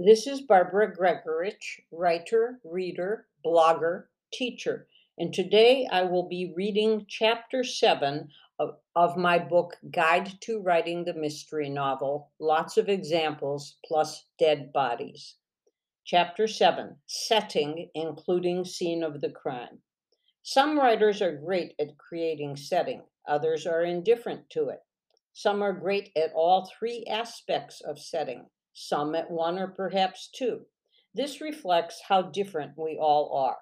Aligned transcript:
This 0.00 0.28
is 0.28 0.42
Barbara 0.42 0.94
Gregorich, 0.94 1.80
writer, 1.90 2.60
reader, 2.62 3.26
blogger, 3.44 4.04
teacher, 4.32 4.86
and 5.18 5.34
today 5.34 5.88
I 5.90 6.04
will 6.04 6.28
be 6.28 6.52
reading 6.56 7.04
chapter 7.08 7.64
7 7.64 8.28
of, 8.60 8.76
of, 8.94 9.16
my 9.16 9.40
book, 9.40 9.76
Guide 9.90 10.40
to 10.42 10.60
Writing 10.60 11.04
the 11.04 11.14
Mystery 11.14 11.68
Novel 11.68 12.30
Lots 12.38 12.76
of 12.76 12.88
Examples 12.88 13.78
plus 13.84 14.26
Dead 14.38 14.72
Bodies. 14.72 15.34
Chapter 16.04 16.46
7 16.46 16.98
Setting, 17.08 17.90
including 17.92 18.64
Scene 18.64 19.02
of 19.02 19.20
the 19.20 19.30
Crime. 19.30 19.80
Some 20.44 20.78
writers 20.78 21.20
are 21.20 21.36
great 21.36 21.74
at 21.80 21.98
creating 21.98 22.54
setting, 22.54 23.02
others 23.26 23.66
are 23.66 23.82
indifferent 23.82 24.48
to 24.50 24.68
it. 24.68 24.84
Some 25.32 25.60
are 25.60 25.72
great 25.72 26.12
at 26.14 26.32
all 26.34 26.70
three 26.78 27.04
aspects 27.10 27.80
of 27.80 27.98
setting 27.98 28.46
some 28.78 29.14
at 29.14 29.30
one 29.30 29.58
or 29.58 29.68
perhaps 29.68 30.28
two. 30.28 30.66
This 31.12 31.40
reflects 31.40 32.02
how 32.08 32.22
different 32.22 32.78
we 32.78 32.96
all 32.96 33.32
are. 33.36 33.58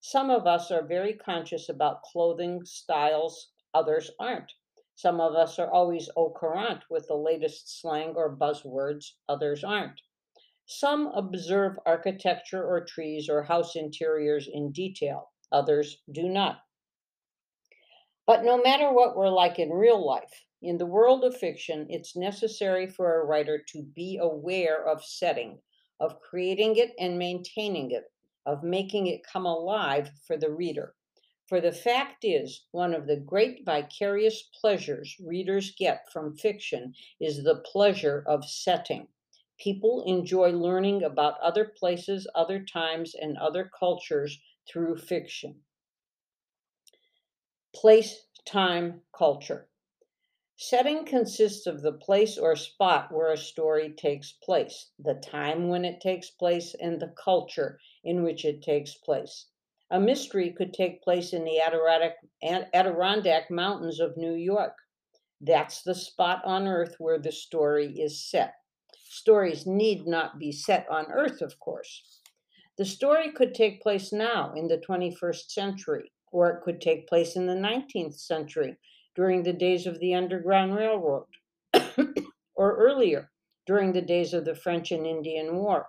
Some 0.00 0.30
of 0.30 0.46
us 0.46 0.70
are 0.70 0.86
very 0.86 1.14
conscious 1.14 1.68
about 1.68 2.02
clothing 2.02 2.64
styles, 2.64 3.50
others 3.74 4.10
aren't. 4.18 4.52
Some 4.94 5.20
of 5.20 5.34
us 5.34 5.58
are 5.58 5.70
always 5.70 6.08
au 6.16 6.30
courant 6.30 6.84
with 6.88 7.08
the 7.08 7.16
latest 7.16 7.80
slang 7.80 8.14
or 8.16 8.36
buzzwords, 8.36 9.12
others 9.28 9.64
aren't. 9.64 10.00
Some 10.66 11.08
observe 11.08 11.78
architecture 11.84 12.64
or 12.64 12.84
trees 12.84 13.28
or 13.28 13.42
house 13.42 13.74
interiors 13.74 14.46
in 14.46 14.72
detail, 14.72 15.32
others 15.50 16.00
do 16.12 16.28
not. 16.28 16.60
But 18.26 18.44
no 18.44 18.62
matter 18.62 18.92
what 18.92 19.16
we're 19.16 19.30
like 19.30 19.58
in 19.58 19.70
real 19.70 20.06
life, 20.06 20.46
in 20.62 20.76
the 20.76 20.86
world 20.86 21.24
of 21.24 21.34
fiction, 21.34 21.86
it's 21.88 22.14
necessary 22.14 22.86
for 22.86 23.18
a 23.18 23.24
writer 23.24 23.58
to 23.68 23.82
be 23.82 24.18
aware 24.20 24.86
of 24.86 25.02
setting, 25.02 25.62
of 25.98 26.20
creating 26.20 26.76
it 26.76 26.92
and 26.98 27.18
maintaining 27.18 27.90
it, 27.90 28.04
of 28.44 28.62
making 28.62 29.06
it 29.06 29.22
come 29.24 29.46
alive 29.46 30.10
for 30.26 30.36
the 30.36 30.50
reader. 30.50 30.94
For 31.46 31.62
the 31.62 31.72
fact 31.72 32.24
is, 32.24 32.66
one 32.72 32.92
of 32.92 33.06
the 33.06 33.16
great 33.16 33.64
vicarious 33.64 34.42
pleasures 34.60 35.16
readers 35.18 35.74
get 35.74 36.12
from 36.12 36.36
fiction 36.36 36.94
is 37.18 37.42
the 37.42 37.62
pleasure 37.64 38.22
of 38.26 38.44
setting. 38.44 39.08
People 39.58 40.04
enjoy 40.06 40.50
learning 40.50 41.02
about 41.02 41.40
other 41.40 41.64
places, 41.64 42.28
other 42.34 42.62
times, 42.62 43.14
and 43.14 43.38
other 43.38 43.70
cultures 43.78 44.38
through 44.68 44.98
fiction. 44.98 45.62
Place, 47.74 48.26
time, 48.44 49.00
culture. 49.16 49.69
Setting 50.62 51.06
consists 51.06 51.66
of 51.66 51.80
the 51.80 51.94
place 51.94 52.36
or 52.36 52.54
spot 52.54 53.10
where 53.10 53.32
a 53.32 53.36
story 53.38 53.94
takes 53.96 54.32
place, 54.32 54.90
the 54.98 55.14
time 55.14 55.70
when 55.70 55.86
it 55.86 56.02
takes 56.02 56.28
place, 56.28 56.74
and 56.74 57.00
the 57.00 57.14
culture 57.16 57.80
in 58.04 58.22
which 58.22 58.44
it 58.44 58.60
takes 58.60 58.92
place. 58.92 59.46
A 59.90 59.98
mystery 59.98 60.52
could 60.52 60.74
take 60.74 61.02
place 61.02 61.32
in 61.32 61.44
the 61.44 61.60
Adirondack, 62.74 63.50
Mountains 63.50 64.00
of 64.00 64.18
New 64.18 64.34
York. 64.34 64.76
That's 65.40 65.80
the 65.80 65.94
spot 65.94 66.42
on 66.44 66.68
Earth 66.68 66.96
where 66.98 67.18
the 67.18 67.32
story 67.32 67.98
is 67.98 68.22
set. 68.22 68.52
Stories 69.08 69.66
need 69.66 70.06
not 70.06 70.38
be 70.38 70.52
set 70.52 70.86
on 70.90 71.10
Earth, 71.10 71.40
of 71.40 71.58
course. 71.58 72.20
The 72.76 72.84
story 72.84 73.32
could 73.32 73.54
take 73.54 73.80
place 73.80 74.12
now 74.12 74.52
in 74.52 74.68
the 74.68 74.76
21st 74.76 75.52
century, 75.52 76.12
or 76.30 76.50
it 76.50 76.60
could 76.60 76.82
take 76.82 77.08
place 77.08 77.34
in 77.34 77.46
the 77.46 77.54
19th 77.54 78.20
century 78.20 78.76
during 79.14 79.42
the 79.42 79.52
days 79.52 79.86
of 79.86 79.98
the 79.98 80.14
Underground 80.14 80.76
Railroad, 80.76 81.26
or 82.54 82.76
earlier, 82.76 83.30
during 83.66 83.92
the 83.92 84.02
days 84.02 84.34
of 84.34 84.44
the 84.44 84.54
French 84.54 84.92
and 84.92 85.06
Indian 85.06 85.56
War, 85.56 85.86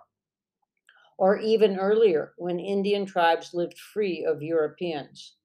or 1.18 1.38
even 1.38 1.78
earlier, 1.78 2.34
when 2.36 2.58
Indian 2.58 3.06
tribes 3.06 3.54
lived 3.54 3.78
free 3.78 4.24
of 4.24 4.42
Europeans. 4.42 5.36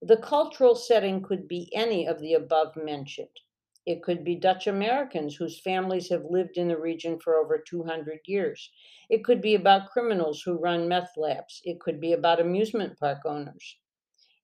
The 0.00 0.16
cultural 0.16 0.74
setting 0.74 1.22
could 1.22 1.46
be 1.46 1.72
any 1.74 2.06
of 2.06 2.20
the 2.20 2.34
above 2.34 2.76
mentioned. 2.76 3.40
It 3.84 4.02
could 4.02 4.22
be 4.24 4.36
Dutch 4.36 4.66
Americans 4.66 5.36
whose 5.36 5.60
families 5.60 6.08
have 6.10 6.24
lived 6.24 6.56
in 6.56 6.68
the 6.68 6.78
region 6.78 7.18
for 7.18 7.36
over 7.36 7.58
200 7.58 8.20
years. 8.26 8.70
It 9.08 9.24
could 9.24 9.40
be 9.40 9.54
about 9.54 9.90
criminals 9.90 10.42
who 10.42 10.58
run 10.58 10.88
meth 10.88 11.16
labs. 11.16 11.60
It 11.64 11.80
could 11.80 12.00
be 12.00 12.12
about 12.12 12.40
amusement 12.40 12.98
park 12.98 13.24
owners. 13.24 13.78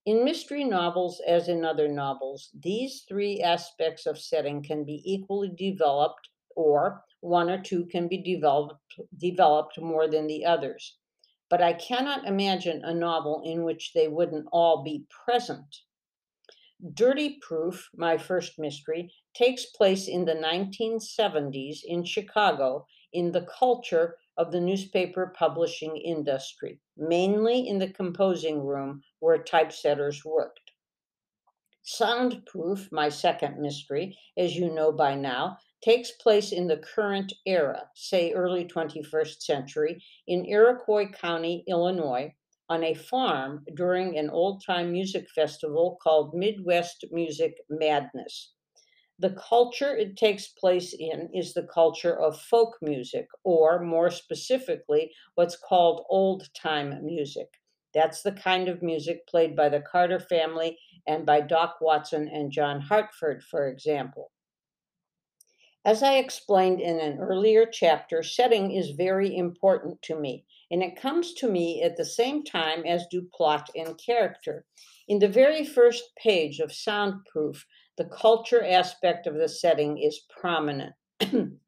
In 0.08 0.24
mystery 0.24 0.64
novels, 0.64 1.20
as 1.26 1.48
in 1.48 1.66
other 1.66 1.86
novels, 1.86 2.48
these 2.58 3.02
three 3.02 3.42
aspects 3.42 4.06
of 4.06 4.18
setting 4.18 4.62
can 4.62 4.82
be 4.82 5.02
equally 5.04 5.50
developed, 5.50 6.30
or 6.56 7.04
one 7.20 7.50
or 7.50 7.60
two 7.60 7.84
can 7.84 8.08
be 8.08 8.16
developed, 8.16 8.80
developed 9.18 9.78
more 9.78 10.08
than 10.08 10.26
the 10.26 10.46
others. 10.46 10.96
But 11.50 11.60
I 11.60 11.74
cannot 11.74 12.26
imagine 12.26 12.82
a 12.82 12.94
novel 12.94 13.42
in 13.44 13.64
which 13.64 13.92
they 13.92 14.08
wouldn't 14.08 14.46
all 14.50 14.82
be 14.82 15.04
present. 15.10 15.82
Dirty 16.94 17.38
Proof, 17.42 17.90
my 17.94 18.16
first 18.16 18.58
mystery, 18.58 19.12
takes 19.34 19.66
place 19.66 20.08
in 20.08 20.24
the 20.24 20.34
1970s 20.34 21.80
in 21.84 22.02
Chicago 22.02 22.86
in 23.12 23.30
the 23.32 23.46
culture 23.58 24.16
of 24.38 24.52
the 24.52 24.60
newspaper 24.60 25.34
publishing 25.36 25.96
industry, 25.96 26.80
mainly 26.96 27.68
in 27.68 27.78
the 27.78 27.92
composing 27.92 28.64
room 28.64 29.02
where 29.18 29.42
typesetters 29.42 30.24
worked. 30.24 30.70
Soundproof, 31.82 32.90
my 32.92 33.08
second 33.08 33.60
mystery, 33.60 34.16
as 34.36 34.56
you 34.56 34.72
know 34.72 34.92
by 34.92 35.14
now, 35.14 35.58
takes 35.82 36.12
place 36.12 36.52
in 36.52 36.66
the 36.66 36.76
current 36.76 37.32
era, 37.46 37.88
say 37.94 38.32
early 38.32 38.64
21st 38.64 39.42
century, 39.42 40.02
in 40.26 40.44
Iroquois 40.44 41.10
County, 41.10 41.64
Illinois, 41.66 42.34
on 42.68 42.84
a 42.84 42.94
farm 42.94 43.64
during 43.74 44.18
an 44.18 44.28
old 44.30 44.62
time 44.64 44.92
music 44.92 45.28
festival 45.34 45.98
called 46.02 46.34
Midwest 46.34 47.04
Music 47.10 47.54
Madness. 47.70 48.52
The 49.20 49.30
culture 49.30 49.96
it 49.96 50.16
takes 50.16 50.46
place 50.46 50.94
in 50.94 51.30
is 51.34 51.52
the 51.52 51.66
culture 51.66 52.16
of 52.16 52.40
folk 52.40 52.78
music, 52.80 53.26
or 53.42 53.80
more 53.80 54.10
specifically, 54.10 55.12
what's 55.34 55.56
called 55.56 56.06
old 56.08 56.48
time 56.54 57.04
music. 57.04 57.48
That's 57.92 58.22
the 58.22 58.32
kind 58.32 58.68
of 58.68 58.80
music 58.80 59.26
played 59.26 59.56
by 59.56 59.70
the 59.70 59.80
Carter 59.80 60.20
family 60.20 60.78
and 61.06 61.26
by 61.26 61.40
Doc 61.40 61.78
Watson 61.80 62.28
and 62.28 62.52
John 62.52 62.80
Hartford, 62.80 63.42
for 63.42 63.66
example. 63.66 64.30
As 65.84 66.02
I 66.02 66.16
explained 66.16 66.80
in 66.80 67.00
an 67.00 67.18
earlier 67.18 67.64
chapter, 67.64 68.22
setting 68.22 68.72
is 68.72 68.90
very 68.90 69.34
important 69.34 70.02
to 70.02 70.14
me, 70.20 70.44
and 70.70 70.82
it 70.82 71.00
comes 71.00 71.32
to 71.34 71.48
me 71.48 71.82
at 71.82 71.96
the 71.96 72.04
same 72.04 72.44
time 72.44 72.84
as 72.84 73.06
do 73.10 73.28
plot 73.32 73.70
and 73.74 73.98
character. 73.98 74.66
In 75.08 75.18
the 75.18 75.28
very 75.28 75.64
first 75.64 76.14
page 76.16 76.60
of 76.60 76.72
Soundproof, 76.72 77.64
the 77.98 78.04
culture 78.04 78.64
aspect 78.64 79.26
of 79.26 79.34
the 79.34 79.48
setting 79.48 79.98
is 79.98 80.20
prominent. 80.30 80.94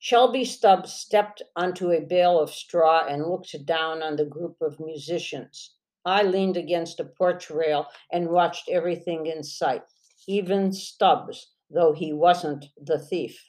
Shelby 0.00 0.44
Stubbs 0.44 0.92
stepped 0.92 1.42
onto 1.54 1.92
a 1.92 2.00
bale 2.00 2.40
of 2.40 2.50
straw 2.50 3.06
and 3.06 3.24
looked 3.24 3.54
down 3.64 4.02
on 4.02 4.16
the 4.16 4.24
group 4.24 4.56
of 4.60 4.80
musicians. 4.80 5.76
I 6.04 6.24
leaned 6.24 6.56
against 6.56 6.98
a 6.98 7.04
porch 7.04 7.50
rail 7.50 7.86
and 8.10 8.30
watched 8.30 8.68
everything 8.68 9.26
in 9.26 9.44
sight, 9.44 9.82
even 10.26 10.72
Stubbs, 10.72 11.52
though 11.70 11.92
he 11.92 12.12
wasn't 12.12 12.66
the 12.76 12.98
thief. 12.98 13.48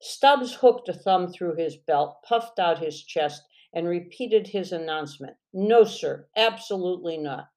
Stubbs 0.00 0.54
hooked 0.54 0.88
a 0.88 0.94
thumb 0.94 1.30
through 1.30 1.56
his 1.56 1.76
belt, 1.76 2.22
puffed 2.26 2.58
out 2.58 2.78
his 2.78 3.02
chest, 3.02 3.42
and 3.74 3.86
repeated 3.86 4.46
his 4.46 4.72
announcement 4.72 5.36
No, 5.52 5.84
sir, 5.84 6.26
absolutely 6.36 7.18
not. 7.18 7.48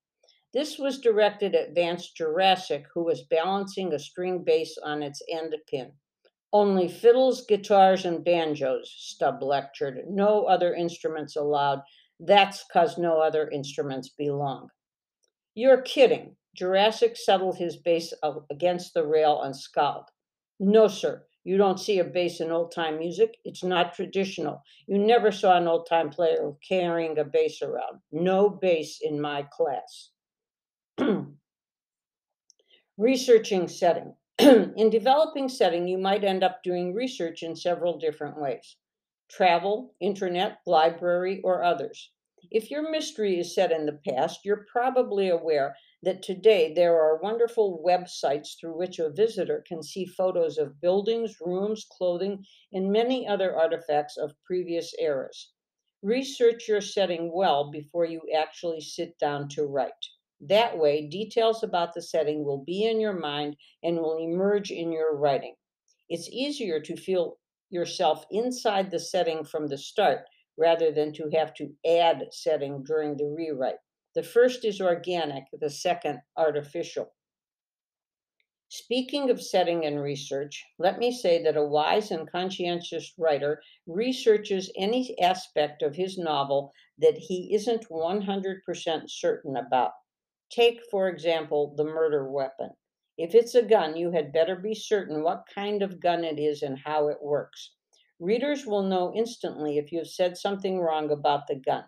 This 0.57 0.79
was 0.79 0.99
directed 0.99 1.53
at 1.53 1.75
Vance 1.75 2.09
Jurassic, 2.09 2.87
who 2.91 3.03
was 3.03 3.21
balancing 3.21 3.93
a 3.93 3.99
string 3.99 4.43
bass 4.43 4.75
on 4.79 5.03
its 5.03 5.21
end 5.29 5.55
pin. 5.67 5.91
Only 6.51 6.87
fiddles, 6.87 7.45
guitars, 7.45 8.05
and 8.05 8.25
banjos, 8.25 8.91
Stubb 8.91 9.43
lectured. 9.43 10.09
No 10.09 10.45
other 10.45 10.73
instruments 10.73 11.35
allowed. 11.35 11.83
That's 12.19 12.63
'cause 12.63 12.97
no 12.97 13.19
other 13.19 13.47
instruments 13.51 14.09
belong. 14.09 14.71
You're 15.53 15.83
kidding. 15.83 16.37
Jurassic 16.55 17.17
settled 17.17 17.57
his 17.57 17.77
bass 17.77 18.11
against 18.49 18.95
the 18.95 19.05
rail 19.05 19.43
and 19.43 19.55
scowled. 19.55 20.09
No, 20.59 20.87
sir. 20.87 21.27
You 21.43 21.57
don't 21.57 21.79
see 21.79 21.99
a 21.99 22.03
bass 22.03 22.41
in 22.41 22.51
old 22.51 22.71
time 22.71 22.97
music. 22.97 23.39
It's 23.45 23.63
not 23.63 23.93
traditional. 23.93 24.63
You 24.87 24.97
never 24.97 25.31
saw 25.31 25.55
an 25.55 25.67
old 25.67 25.85
time 25.85 26.09
player 26.09 26.51
carrying 26.67 27.19
a 27.19 27.23
bass 27.23 27.61
around. 27.61 28.01
No 28.11 28.49
bass 28.49 29.01
in 29.03 29.21
my 29.21 29.43
class. 29.43 30.13
Researching 32.97 33.67
setting. 33.67 34.15
in 34.39 34.89
developing 34.89 35.47
setting, 35.47 35.87
you 35.87 35.97
might 35.97 36.23
end 36.23 36.43
up 36.43 36.63
doing 36.63 36.93
research 36.93 37.43
in 37.43 37.55
several 37.55 37.97
different 37.99 38.39
ways 38.39 38.77
travel, 39.29 39.93
internet, 39.99 40.59
library, 40.65 41.41
or 41.43 41.63
others. 41.63 42.11
If 42.49 42.71
your 42.71 42.89
mystery 42.89 43.39
is 43.39 43.53
set 43.53 43.71
in 43.71 43.85
the 43.85 43.99
past, 44.07 44.45
you're 44.45 44.65
probably 44.71 45.29
aware 45.29 45.75
that 46.01 46.23
today 46.23 46.73
there 46.73 46.95
are 46.99 47.21
wonderful 47.21 47.83
websites 47.85 48.57
through 48.59 48.77
which 48.77 48.99
a 48.99 49.09
visitor 49.09 49.63
can 49.67 49.83
see 49.83 50.05
photos 50.05 50.57
of 50.57 50.79
buildings, 50.79 51.35
rooms, 51.41 51.85
clothing, 51.91 52.45
and 52.71 52.91
many 52.91 53.27
other 53.27 53.55
artifacts 53.55 54.17
of 54.17 54.33
previous 54.45 54.93
eras. 54.99 55.51
Research 56.01 56.67
your 56.67 56.81
setting 56.81 57.31
well 57.33 57.69
before 57.69 58.05
you 58.05 58.21
actually 58.35 58.81
sit 58.81 59.19
down 59.19 59.49
to 59.49 59.65
write. 59.65 59.91
That 60.41 60.77
way, 60.77 61.07
details 61.07 61.63
about 61.63 61.93
the 61.93 62.01
setting 62.01 62.43
will 62.43 62.63
be 62.63 62.85
in 62.85 62.99
your 62.99 63.17
mind 63.19 63.57
and 63.83 63.97
will 63.97 64.17
emerge 64.17 64.71
in 64.71 64.91
your 64.91 65.15
writing. 65.17 65.55
It's 66.09 66.29
easier 66.29 66.79
to 66.79 66.95
feel 66.95 67.39
yourself 67.69 68.25
inside 68.29 68.91
the 68.91 68.99
setting 68.99 69.43
from 69.43 69.67
the 69.67 69.77
start 69.77 70.25
rather 70.57 70.91
than 70.91 71.11
to 71.13 71.29
have 71.33 71.53
to 71.55 71.73
add 71.85 72.27
setting 72.31 72.83
during 72.83 73.17
the 73.17 73.25
rewrite. 73.25 73.79
The 74.15 74.23
first 74.23 74.63
is 74.63 74.79
organic, 74.79 75.45
the 75.59 75.69
second 75.69 76.21
artificial. 76.35 77.13
Speaking 78.69 79.29
of 79.29 79.41
setting 79.41 79.85
and 79.85 80.01
research, 80.01 80.65
let 80.77 80.99
me 80.99 81.11
say 81.11 81.41
that 81.43 81.55
a 81.55 81.63
wise 81.63 82.11
and 82.11 82.29
conscientious 82.29 83.13
writer 83.17 83.61
researches 83.85 84.71
any 84.75 85.17
aspect 85.19 85.81
of 85.81 85.95
his 85.95 86.17
novel 86.17 86.73
that 86.97 87.17
he 87.17 87.53
isn't 87.53 87.89
100% 87.89 89.09
certain 89.09 89.55
about. 89.55 89.91
Take, 90.49 90.83
for 90.89 91.09
example, 91.09 91.75
the 91.75 91.83
murder 91.83 92.29
weapon. 92.29 92.71
If 93.17 93.33
it's 93.35 93.55
a 93.55 93.63
gun, 93.63 93.97
you 93.97 94.11
had 94.11 94.31
better 94.31 94.55
be 94.55 94.73
certain 94.75 95.23
what 95.23 95.47
kind 95.53 95.81
of 95.81 95.99
gun 95.99 96.23
it 96.23 96.39
is 96.39 96.61
and 96.61 96.77
how 96.77 97.07
it 97.07 97.21
works. 97.21 97.71
Readers 98.19 98.65
will 98.65 98.83
know 98.83 99.13
instantly 99.15 99.77
if 99.77 99.91
you 99.91 99.99
have 99.99 100.07
said 100.07 100.37
something 100.37 100.79
wrong 100.79 101.11
about 101.11 101.47
the 101.47 101.55
gun. 101.55 101.85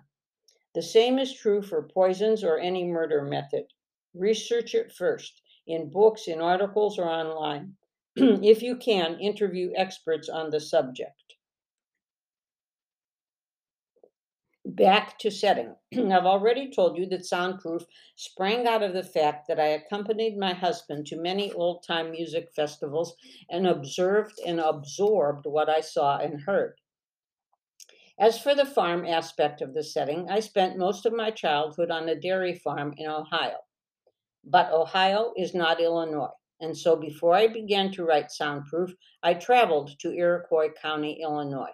The 0.76 0.82
same 0.82 1.18
is 1.18 1.34
true 1.34 1.62
for 1.62 1.88
poisons 1.88 2.44
or 2.44 2.60
any 2.60 2.84
murder 2.84 3.24
method. 3.24 3.66
Research 4.14 4.76
it 4.76 4.92
first, 4.92 5.42
in 5.66 5.90
books, 5.90 6.28
in 6.28 6.42
articles, 6.42 7.00
or 7.00 7.10
online. 7.10 7.76
if 8.16 8.62
you 8.62 8.76
can, 8.76 9.20
interview 9.20 9.72
experts 9.76 10.30
on 10.30 10.50
the 10.50 10.60
subject. 10.60 11.29
Back 14.80 15.20
to 15.20 15.30
setting. 15.30 15.76
I've 15.94 16.26
already 16.26 16.72
told 16.72 16.98
you 16.98 17.06
that 17.08 17.26
soundproof 17.26 17.84
sprang 18.16 18.66
out 18.66 18.82
of 18.82 18.94
the 18.94 19.04
fact 19.04 19.50
that 19.50 19.60
I 19.60 19.66
accompanied 19.66 20.38
my 20.38 20.54
husband 20.54 21.06
to 21.08 21.18
many 21.18 21.52
old 21.52 21.84
time 21.86 22.12
music 22.12 22.48
festivals 22.56 23.14
and 23.50 23.68
observed 23.68 24.40
and 24.48 24.58
absorbed 24.58 25.46
what 25.46 25.68
I 25.68 25.82
saw 25.82 26.20
and 26.20 26.40
heard. 26.40 26.76
As 28.18 28.40
for 28.40 28.56
the 28.56 28.66
farm 28.66 29.06
aspect 29.06 29.62
of 29.62 29.74
the 29.74 29.84
setting, 29.84 30.30
I 30.30 30.40
spent 30.40 30.78
most 30.78 31.06
of 31.06 31.12
my 31.12 31.30
childhood 31.30 31.92
on 31.92 32.08
a 32.08 32.16
dairy 32.16 32.56
farm 32.56 32.94
in 32.96 33.10
Ohio. 33.10 33.58
But 34.46 34.72
Ohio 34.72 35.34
is 35.36 35.54
not 35.54 35.82
Illinois, 35.82 36.32
and 36.62 36.78
so 36.78 36.96
before 36.96 37.34
I 37.34 37.48
began 37.48 37.92
to 37.92 38.06
write 38.06 38.32
Soundproof, 38.32 38.94
I 39.22 39.34
traveled 39.34 40.00
to 40.00 40.14
Iroquois 40.14 40.70
County, 40.82 41.20
Illinois. 41.22 41.74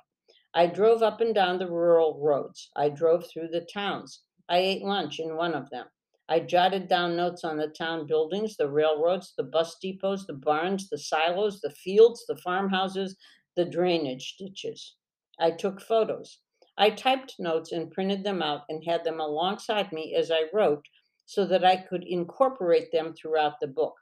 I 0.58 0.68
drove 0.68 1.04
up 1.04 1.20
and 1.20 1.36
down 1.36 1.60
the 1.60 1.70
rural 1.70 2.18
roads. 2.18 2.70
I 2.78 2.88
drove 2.88 3.28
through 3.28 3.50
the 3.50 3.68
towns. 3.74 4.22
I 4.48 4.60
ate 4.60 4.84
lunch 4.84 5.20
in 5.20 5.36
one 5.36 5.54
of 5.54 5.70
them. 5.70 5.88
I 6.30 6.40
jotted 6.40 6.88
down 6.88 7.18
notes 7.18 7.44
on 7.44 7.58
the 7.58 7.68
town 7.68 8.08
buildings, 8.08 8.56
the 8.56 8.70
railroads, 8.70 9.34
the 9.36 9.44
bus 9.44 9.76
depots, 9.84 10.26
the 10.26 10.34
barns, 10.34 10.90
the 10.90 10.98
silos, 10.98 11.60
the 11.60 11.72
fields, 11.72 12.26
the 12.26 12.38
farmhouses, 12.38 13.18
the 13.58 13.66
drainage 13.66 14.38
ditches. 14.40 14.96
I 15.38 15.52
took 15.52 15.82
photos. 15.82 16.40
I 16.78 16.90
typed 16.90 17.36
notes 17.38 17.74
and 17.74 17.92
printed 17.92 18.24
them 18.24 18.42
out 18.42 18.62
and 18.70 18.82
had 18.86 19.04
them 19.04 19.20
alongside 19.20 19.92
me 19.92 20.16
as 20.16 20.32
I 20.32 20.46
wrote 20.54 20.86
so 21.26 21.46
that 21.46 21.66
I 21.66 21.76
could 21.76 22.06
incorporate 22.08 22.94
them 22.94 23.14
throughout 23.14 23.60
the 23.60 23.68
book. 23.68 23.96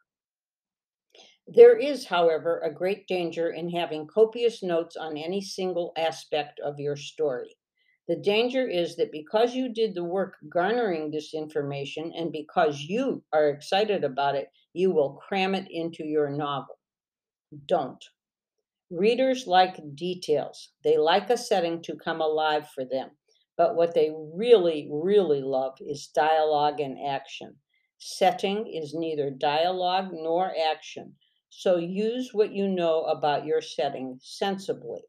There 1.47 1.77
is, 1.77 2.05
however, 2.05 2.59
a 2.59 2.73
great 2.73 3.05
danger 3.05 3.51
in 3.51 3.69
having 3.69 4.07
copious 4.07 4.63
notes 4.63 4.95
on 4.95 5.17
any 5.17 5.41
single 5.41 5.91
aspect 5.97 6.59
of 6.61 6.79
your 6.79 6.95
story. 6.95 7.57
The 8.07 8.15
danger 8.15 8.67
is 8.67 8.95
that 8.95 9.11
because 9.11 9.53
you 9.53 9.67
did 9.67 9.93
the 9.93 10.05
work 10.05 10.35
garnering 10.49 11.11
this 11.11 11.33
information 11.33 12.13
and 12.15 12.31
because 12.31 12.81
you 12.81 13.23
are 13.33 13.49
excited 13.49 14.03
about 14.03 14.35
it, 14.35 14.51
you 14.73 14.91
will 14.91 15.15
cram 15.15 15.53
it 15.53 15.67
into 15.69 16.05
your 16.05 16.29
novel. 16.29 16.79
Don't. 17.67 18.03
Readers 18.89 19.45
like 19.45 19.95
details. 19.95 20.69
They 20.83 20.97
like 20.97 21.29
a 21.29 21.37
setting 21.37 21.81
to 21.83 21.95
come 21.95 22.21
alive 22.21 22.69
for 22.69 22.85
them. 22.85 23.11
But 23.57 23.75
what 23.75 23.93
they 23.93 24.11
really, 24.33 24.89
really 24.91 25.41
love 25.41 25.77
is 25.81 26.07
dialogue 26.07 26.79
and 26.79 26.97
action. 27.05 27.57
Setting 27.97 28.65
is 28.67 28.93
neither 28.93 29.29
dialogue 29.29 30.09
nor 30.11 30.53
action. 30.57 31.15
So 31.55 31.77
use 31.77 32.33
what 32.33 32.51
you 32.51 32.67
know 32.67 33.03
about 33.03 33.45
your 33.45 33.61
setting 33.61 34.19
sensibly. 34.23 35.03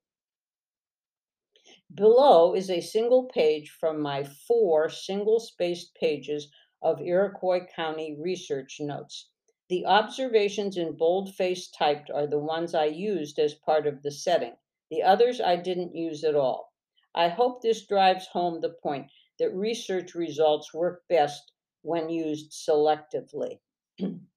Below 1.93 2.55
is 2.55 2.69
a 2.69 2.83
single 2.83 3.25
page 3.25 3.71
from 3.71 3.99
my 3.99 4.25
four 4.25 4.91
single 4.91 5.41
spaced 5.41 5.95
pages 5.95 6.53
of 6.83 7.01
Iroquois 7.01 7.67
County 7.67 8.15
research 8.15 8.79
notes. 8.79 9.31
The 9.69 9.87
observations 9.87 10.77
in 10.77 10.99
boldface 10.99 11.71
typed 11.71 12.11
are 12.11 12.27
the 12.27 12.39
ones 12.39 12.75
I 12.75 12.85
used 12.85 13.39
as 13.39 13.55
part 13.55 13.87
of 13.87 14.03
the 14.03 14.11
setting. 14.11 14.59
The 14.91 15.03
others 15.03 15.41
I 15.41 15.57
didn't 15.57 15.97
use 15.97 16.25
at 16.25 16.37
all. 16.37 16.75
I 17.15 17.29
hope 17.29 17.63
this 17.63 17.87
drives 17.87 18.27
home 18.27 18.61
the 18.61 18.75
point 18.83 19.11
that 19.39 19.55
research 19.55 20.15
results 20.15 20.75
work 20.75 21.09
best 21.09 21.53
when 21.81 22.11
used 22.11 22.53
selectively. 22.53 23.61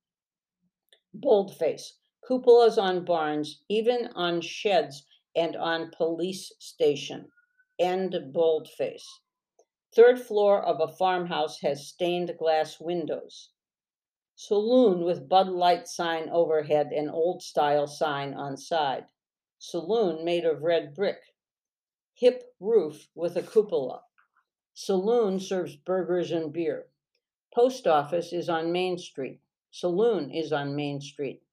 boldface, 1.13 1.98
cupolas 2.27 2.77
on 2.77 3.06
barns, 3.06 3.62
even 3.69 4.07
on 4.15 4.42
sheds 4.42 5.06
and 5.36 5.56
on 5.56 5.92
police 5.92 6.51
station. 6.59 7.31
End 7.80 8.15
boldface. 8.33 9.07
Third 9.95 10.19
floor 10.19 10.62
of 10.63 10.80
a 10.81 10.94
farmhouse 10.94 11.62
has 11.62 11.88
stained 11.88 12.38
glass 12.38 12.80
windows. 12.80 13.50
Saloon 14.36 15.04
with 15.04 15.27
Bud 15.27 15.48
Light 15.48 15.88
sign 15.88 16.30
overhead 16.30 16.92
and 16.92 17.10
old 17.10 17.42
style 17.42 17.88
sign 17.88 18.33
on 18.33 18.57
side. 18.57 19.06
Saloon 19.57 20.24
made 20.24 20.45
of 20.45 20.62
red 20.62 20.94
brick. 20.94 21.33
Hip 22.15 22.53
roof 22.60 23.07
with 23.15 23.36
a 23.36 23.42
cupola. 23.42 24.03
Saloon 24.74 25.39
serves 25.39 25.75
burgers 25.75 26.31
and 26.31 26.53
beer. 26.53 26.88
Post 27.51 27.88
office 27.88 28.31
is 28.31 28.50
on 28.50 28.71
Main 28.71 29.00
Street. 29.00 29.42
Saloon 29.79 30.31
is 30.31 30.51
on 30.51 30.75
Main 30.75 31.00
Street. 31.00 31.44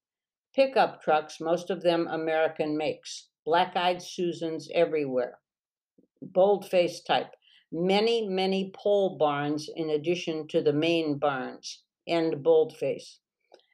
Pickup 0.55 1.03
trucks, 1.03 1.43
most 1.43 1.69
of 1.69 1.83
them 1.83 2.07
American 2.07 2.75
makes. 2.75 3.29
Black 3.45 3.77
eyed 3.77 4.01
Susans 4.01 4.71
everywhere. 4.73 5.41
Boldface 6.23 7.03
type. 7.03 7.35
Many, 7.71 8.27
many 8.27 8.73
pole 8.75 9.19
barns 9.19 9.69
in 9.77 9.91
addition 9.91 10.49
to 10.49 10.63
the 10.63 10.73
main 10.73 11.19
barns. 11.19 11.83
End 12.07 12.43
boldface. 12.43 13.21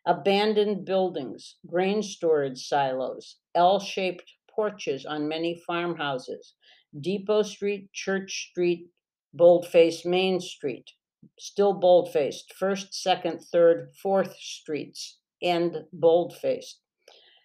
Abandoned 0.05 0.85
buildings, 0.85 1.59
grain 1.69 2.03
storage 2.03 2.67
silos, 2.67 3.37
L 3.55 3.79
shaped 3.79 4.35
porches 4.51 5.07
on 5.07 5.29
many 5.29 5.63
farmhouses. 5.65 6.55
Depot 7.01 7.43
Street, 7.43 7.93
Church 7.93 8.49
Street, 8.51 8.89
Boldface 9.33 10.05
Main 10.05 10.41
Street 10.41 10.91
still 11.39 11.73
bold 11.73 12.13
faced, 12.13 12.53
first, 12.55 12.95
second, 12.95 13.41
third, 13.41 13.91
fourth 14.03 14.37
streets, 14.39 15.19
and 15.43 15.85
bold 15.93 16.37
faced. 16.37 16.81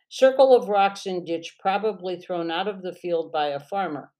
Circle 0.10 0.56
of 0.56 0.70
rocks 0.70 1.06
in 1.06 1.26
ditch, 1.26 1.58
probably 1.60 2.20
thrown 2.20 2.52
out 2.52 2.68
of 2.68 2.82
the 2.82 2.94
field 2.94 3.32
by 3.32 3.48
a 3.48 3.60
farmer. 3.60 4.12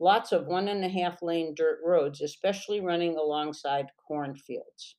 Lots 0.00 0.32
of 0.32 0.46
one 0.46 0.68
and 0.68 0.84
a 0.84 0.88
half 0.88 1.22
lane 1.22 1.54
dirt 1.54 1.80
roads, 1.84 2.20
especially 2.20 2.80
running 2.80 3.16
alongside 3.16 3.86
cornfields. 4.06 4.96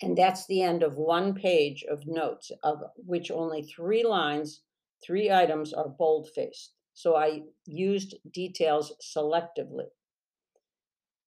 And 0.00 0.16
that's 0.16 0.46
the 0.46 0.62
end 0.62 0.82
of 0.84 0.96
one 0.96 1.34
page 1.34 1.84
of 1.90 2.06
notes, 2.06 2.52
of 2.62 2.82
which 2.96 3.32
only 3.32 3.62
three 3.62 4.04
lines, 4.04 4.62
three 5.04 5.30
items 5.30 5.72
are 5.72 5.88
bold 5.88 6.28
faced. 6.34 6.74
So 6.94 7.16
I 7.16 7.42
used 7.66 8.14
details 8.32 8.92
selectively. 9.02 9.86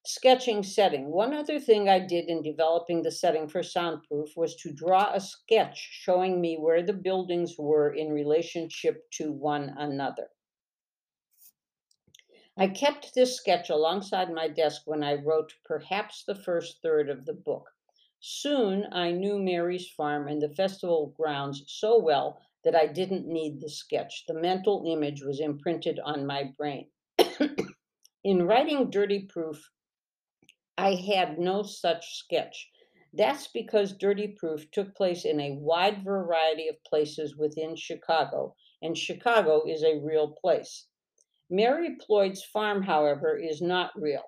Sketching 0.03 0.63
setting. 0.63 1.11
One 1.11 1.33
other 1.33 1.59
thing 1.59 1.87
I 1.87 1.99
did 1.99 2.25
in 2.25 2.41
developing 2.41 3.03
the 3.03 3.11
setting 3.11 3.47
for 3.47 3.61
Soundproof 3.61 4.35
was 4.35 4.55
to 4.57 4.73
draw 4.73 5.13
a 5.13 5.19
sketch 5.19 5.77
showing 5.77 6.41
me 6.41 6.57
where 6.57 6.81
the 6.81 6.93
buildings 6.93 7.55
were 7.57 7.93
in 7.93 8.11
relationship 8.11 9.09
to 9.11 9.31
one 9.31 9.75
another. 9.77 10.29
I 12.57 12.67
kept 12.67 13.13
this 13.13 13.37
sketch 13.37 13.69
alongside 13.69 14.33
my 14.33 14.47
desk 14.47 14.81
when 14.85 15.03
I 15.03 15.15
wrote 15.15 15.53
perhaps 15.65 16.23
the 16.23 16.35
first 16.35 16.81
third 16.81 17.09
of 17.09 17.25
the 17.25 17.33
book. 17.33 17.69
Soon 18.19 18.87
I 18.91 19.11
knew 19.11 19.39
Mary's 19.39 19.89
farm 19.89 20.27
and 20.27 20.41
the 20.41 20.49
festival 20.49 21.13
grounds 21.15 21.63
so 21.67 21.99
well 21.99 22.41
that 22.63 22.75
I 22.75 22.87
didn't 22.87 23.27
need 23.27 23.61
the 23.61 23.69
sketch. 23.69 24.25
The 24.27 24.33
mental 24.33 24.83
image 24.85 25.23
was 25.23 25.39
imprinted 25.39 25.99
on 25.99 26.25
my 26.25 26.51
brain. 26.57 26.87
in 28.23 28.45
writing 28.45 28.89
Dirty 28.89 29.27
Proof, 29.27 29.69
I 30.81 30.95
had 30.95 31.37
no 31.37 31.61
such 31.61 32.17
sketch. 32.17 32.71
That's 33.13 33.45
because 33.49 33.93
Dirty 33.93 34.29
Proof 34.29 34.71
took 34.71 34.95
place 34.95 35.25
in 35.25 35.39
a 35.39 35.53
wide 35.59 36.03
variety 36.03 36.69
of 36.69 36.83
places 36.83 37.37
within 37.37 37.75
Chicago, 37.75 38.55
and 38.81 38.97
Chicago 38.97 39.61
is 39.67 39.83
a 39.83 39.99
real 39.99 40.31
place. 40.41 40.87
Mary 41.51 41.97
Ployd's 41.99 42.43
farm, 42.43 42.81
however, 42.81 43.37
is 43.37 43.61
not 43.61 43.91
real. 43.95 44.23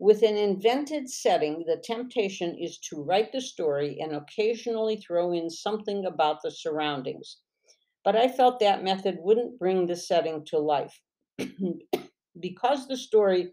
With 0.00 0.24
an 0.24 0.36
invented 0.36 1.08
setting, 1.08 1.64
the 1.64 1.76
temptation 1.76 2.58
is 2.58 2.80
to 2.90 3.00
write 3.00 3.30
the 3.30 3.40
story 3.40 4.00
and 4.00 4.16
occasionally 4.16 4.96
throw 4.96 5.30
in 5.32 5.48
something 5.48 6.06
about 6.06 6.42
the 6.42 6.50
surroundings. 6.50 7.38
But 8.02 8.16
I 8.16 8.26
felt 8.26 8.58
that 8.58 8.82
method 8.82 9.18
wouldn't 9.20 9.60
bring 9.60 9.86
the 9.86 9.94
setting 9.94 10.44
to 10.46 10.58
life. 10.58 11.00
because 12.40 12.88
the 12.88 12.96
story 12.96 13.52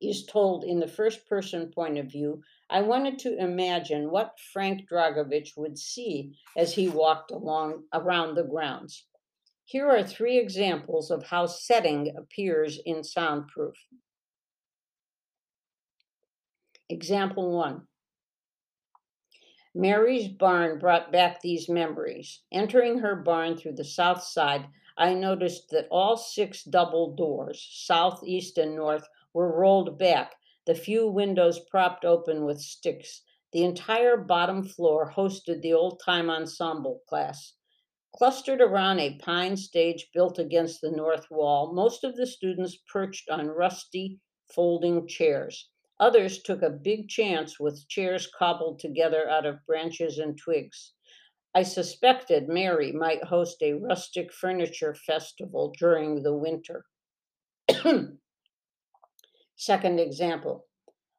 is 0.00 0.26
told 0.26 0.64
in 0.64 0.80
the 0.80 0.86
first 0.86 1.26
person 1.28 1.70
point 1.74 1.98
of 1.98 2.06
view, 2.06 2.42
I 2.70 2.82
wanted 2.82 3.18
to 3.20 3.38
imagine 3.38 4.10
what 4.10 4.38
Frank 4.52 4.88
Dragovich 4.88 5.56
would 5.56 5.78
see 5.78 6.36
as 6.56 6.74
he 6.74 6.88
walked 6.88 7.30
along 7.30 7.84
around 7.92 8.34
the 8.34 8.44
grounds. 8.44 9.04
Here 9.64 9.88
are 9.88 10.02
three 10.02 10.38
examples 10.38 11.10
of 11.10 11.24
how 11.24 11.46
setting 11.46 12.14
appears 12.16 12.80
in 12.86 13.04
soundproof. 13.04 13.74
Example 16.88 17.50
one. 17.50 17.82
Mary's 19.74 20.28
barn 20.28 20.78
brought 20.78 21.12
back 21.12 21.40
these 21.40 21.68
memories. 21.68 22.40
Entering 22.50 22.98
her 22.98 23.14
barn 23.14 23.56
through 23.56 23.74
the 23.74 23.84
south 23.84 24.22
side, 24.22 24.66
I 24.96 25.14
noticed 25.14 25.70
that 25.70 25.86
all 25.90 26.16
six 26.16 26.64
double 26.64 27.14
doors, 27.14 27.64
south, 27.70 28.22
east, 28.24 28.58
and 28.58 28.74
north, 28.74 29.06
were 29.32 29.58
rolled 29.58 29.98
back, 29.98 30.34
the 30.66 30.74
few 30.74 31.08
windows 31.08 31.60
propped 31.70 32.04
open 32.04 32.44
with 32.44 32.60
sticks. 32.60 33.22
The 33.52 33.64
entire 33.64 34.16
bottom 34.16 34.62
floor 34.62 35.12
hosted 35.16 35.62
the 35.62 35.72
old 35.72 36.00
time 36.04 36.28
ensemble 36.28 37.02
class. 37.08 37.54
Clustered 38.14 38.60
around 38.60 39.00
a 39.00 39.18
pine 39.18 39.56
stage 39.56 40.10
built 40.12 40.38
against 40.38 40.80
the 40.80 40.90
north 40.90 41.30
wall, 41.30 41.72
most 41.72 42.04
of 42.04 42.16
the 42.16 42.26
students 42.26 42.76
perched 42.92 43.28
on 43.30 43.48
rusty 43.48 44.18
folding 44.46 45.06
chairs. 45.06 45.68
Others 46.00 46.42
took 46.42 46.62
a 46.62 46.70
big 46.70 47.08
chance 47.08 47.58
with 47.58 47.88
chairs 47.88 48.26
cobbled 48.26 48.78
together 48.78 49.28
out 49.28 49.46
of 49.46 49.64
branches 49.66 50.18
and 50.18 50.38
twigs. 50.38 50.92
I 51.54 51.62
suspected 51.62 52.48
Mary 52.48 52.92
might 52.92 53.24
host 53.24 53.62
a 53.62 53.72
rustic 53.72 54.32
furniture 54.32 54.94
festival 54.94 55.72
during 55.78 56.22
the 56.22 56.36
winter. 56.36 56.84
Second 59.60 59.98
example. 59.98 60.66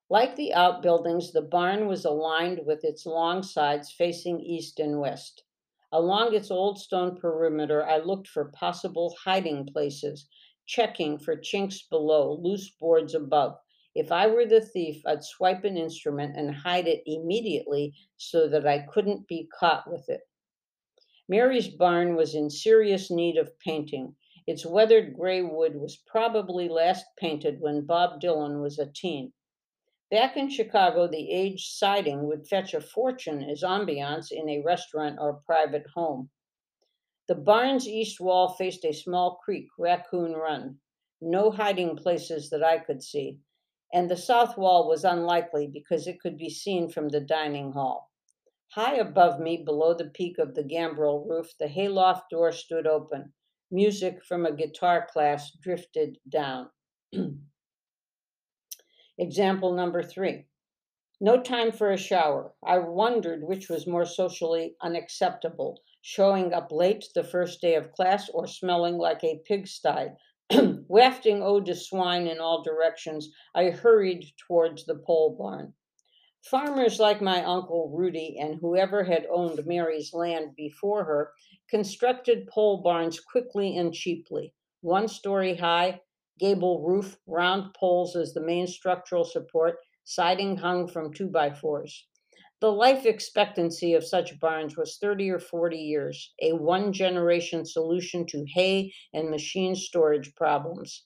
Like 0.09 0.37
the 0.37 0.53
outbuildings, 0.53 1.33
the 1.33 1.41
barn 1.41 1.87
was 1.87 2.05
aligned 2.05 2.65
with 2.65 2.85
its 2.85 3.05
long 3.05 3.43
sides 3.43 3.91
facing 3.91 4.39
east 4.39 4.79
and 4.79 5.01
west. 5.01 5.43
Along 5.91 6.33
its 6.33 6.49
old 6.49 6.79
stone 6.79 7.17
perimeter, 7.17 7.85
I 7.85 7.97
looked 7.97 8.29
for 8.29 8.45
possible 8.45 9.13
hiding 9.25 9.65
places, 9.65 10.29
checking 10.65 11.17
for 11.17 11.35
chinks 11.35 11.81
below, 11.81 12.31
loose 12.31 12.69
boards 12.69 13.13
above. 13.13 13.57
If 13.93 14.09
I 14.09 14.27
were 14.27 14.45
the 14.45 14.61
thief, 14.61 15.05
I'd 15.05 15.25
swipe 15.25 15.65
an 15.65 15.75
instrument 15.75 16.37
and 16.37 16.55
hide 16.55 16.87
it 16.87 17.03
immediately 17.05 17.93
so 18.15 18.47
that 18.47 18.65
I 18.65 18.79
couldn't 18.79 19.27
be 19.27 19.49
caught 19.59 19.91
with 19.91 20.07
it. 20.07 20.21
Mary's 21.27 21.67
barn 21.67 22.15
was 22.15 22.35
in 22.35 22.49
serious 22.49 23.11
need 23.11 23.35
of 23.35 23.59
painting. 23.59 24.15
Its 24.49 24.65
weathered 24.65 25.13
gray 25.13 25.41
wood 25.41 25.75
was 25.75 26.01
probably 26.07 26.67
last 26.67 27.05
painted 27.17 27.61
when 27.61 27.85
Bob 27.85 28.19
Dylan 28.19 28.61
was 28.61 28.79
a 28.79 28.91
teen. 28.91 29.31
Back 30.09 30.35
in 30.35 30.49
Chicago, 30.49 31.07
the 31.07 31.31
aged 31.31 31.71
siding 31.77 32.27
would 32.27 32.47
fetch 32.47 32.73
a 32.73 32.81
fortune 32.81 33.43
as 33.43 33.61
ambiance 33.61 34.31
in 34.31 34.49
a 34.49 34.63
restaurant 34.63 35.19
or 35.21 35.41
private 35.45 35.85
home. 35.93 36.31
The 37.27 37.35
barn's 37.35 37.87
east 37.87 38.19
wall 38.19 38.55
faced 38.55 38.83
a 38.83 38.91
small 38.91 39.39
creek, 39.45 39.67
Raccoon 39.77 40.33
Run. 40.33 40.79
No 41.21 41.51
hiding 41.51 41.95
places 41.95 42.49
that 42.49 42.63
I 42.63 42.79
could 42.79 43.03
see 43.03 43.39
and 43.91 44.09
the 44.09 44.17
south 44.17 44.57
wall 44.57 44.87
was 44.87 45.03
unlikely 45.03 45.67
because 45.67 46.05
it 46.05 46.19
could 46.19 46.37
be 46.37 46.49
seen 46.49 46.89
from 46.89 47.09
the 47.09 47.19
dining 47.19 47.71
hall. 47.71 48.11
High 48.73 48.97
above 48.97 49.39
me, 49.39 49.63
below 49.65 49.95
the 49.95 50.11
peak 50.11 50.37
of 50.37 50.53
the 50.53 50.63
gambrel 50.63 51.25
roof, 51.25 51.57
the 51.57 51.67
hayloft 51.67 52.29
door 52.29 52.51
stood 52.51 52.85
open. 52.85 53.33
Music 53.71 54.23
from 54.23 54.45
a 54.45 54.55
guitar 54.55 55.07
class 55.11 55.51
drifted 55.61 56.17
down. 56.27 56.69
Example 59.17 59.73
number 59.73 60.01
three. 60.01 60.45
No 61.21 61.41
time 61.41 61.71
for 61.71 61.91
a 61.91 61.97
shower. 61.97 62.53
I 62.65 62.79
wondered 62.79 63.43
which 63.43 63.69
was 63.69 63.85
more 63.85 64.05
socially 64.05 64.75
unacceptable 64.81 65.81
showing 66.01 66.53
up 66.53 66.71
late 66.71 67.05
the 67.13 67.23
first 67.23 67.59
day 67.59 67.75
of 67.75 67.91
class 67.91 68.29
or 68.29 68.47
smelling 68.47 68.97
like 68.97 69.23
a 69.23 69.41
pigsty 69.45 70.07
Wafting 70.87 71.43
eau 71.43 71.59
de 71.59 71.75
swine 71.75 72.25
in 72.25 72.39
all 72.39 72.63
directions, 72.63 73.29
I 73.53 73.65
hurried 73.65 74.25
towards 74.47 74.83
the 74.83 74.95
pole 74.95 75.35
barn. 75.37 75.75
Farmers 76.45 76.99
like 76.99 77.21
my 77.21 77.43
uncle 77.43 77.89
Rudy 77.89 78.37
and 78.39 78.55
whoever 78.55 79.03
had 79.03 79.27
owned 79.29 79.65
Mary's 79.65 80.13
land 80.13 80.55
before 80.55 81.03
her 81.03 81.33
constructed 81.69 82.47
pole 82.47 82.81
barns 82.81 83.19
quickly 83.19 83.75
and 83.75 83.93
cheaply. 83.93 84.53
One 84.81 85.09
story 85.09 85.55
high, 85.55 86.01
gable 86.39 86.81
roof, 86.81 87.19
round 87.27 87.73
poles 87.73 88.15
as 88.15 88.33
the 88.33 88.41
main 88.41 88.67
structural 88.67 89.25
support, 89.25 89.79
siding 90.05 90.57
hung 90.57 90.87
from 90.87 91.13
two 91.13 91.27
by 91.27 91.51
fours. 91.51 92.07
The 92.61 92.71
life 92.71 93.05
expectancy 93.05 93.93
of 93.93 94.05
such 94.05 94.39
barns 94.39 94.75
was 94.75 94.97
30 94.97 95.29
or 95.29 95.39
40 95.39 95.77
years, 95.77 96.33
a 96.41 96.53
one 96.53 96.93
generation 96.93 97.65
solution 97.65 98.25
to 98.27 98.45
hay 98.45 98.93
and 99.13 99.29
machine 99.29 99.75
storage 99.75 100.33
problems. 100.35 101.03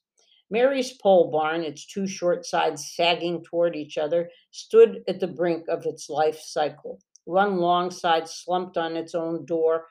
Mary's 0.49 0.93
pole 0.93 1.31
barn, 1.31 1.63
its 1.63 1.85
two 1.85 2.05
short 2.05 2.45
sides 2.45 2.93
sagging 2.95 3.43
toward 3.43 3.75
each 3.75 3.97
other, 3.97 4.29
stood 4.51 5.03
at 5.07 5.19
the 5.19 5.27
brink 5.27 5.67
of 5.67 5.85
its 5.85 6.09
life 6.09 6.39
cycle. 6.39 6.99
One 7.25 7.57
long 7.57 7.89
side 7.89 8.27
slumped 8.27 8.77
on 8.77 8.97
its 8.97 9.15
own 9.15 9.45
door, 9.45 9.87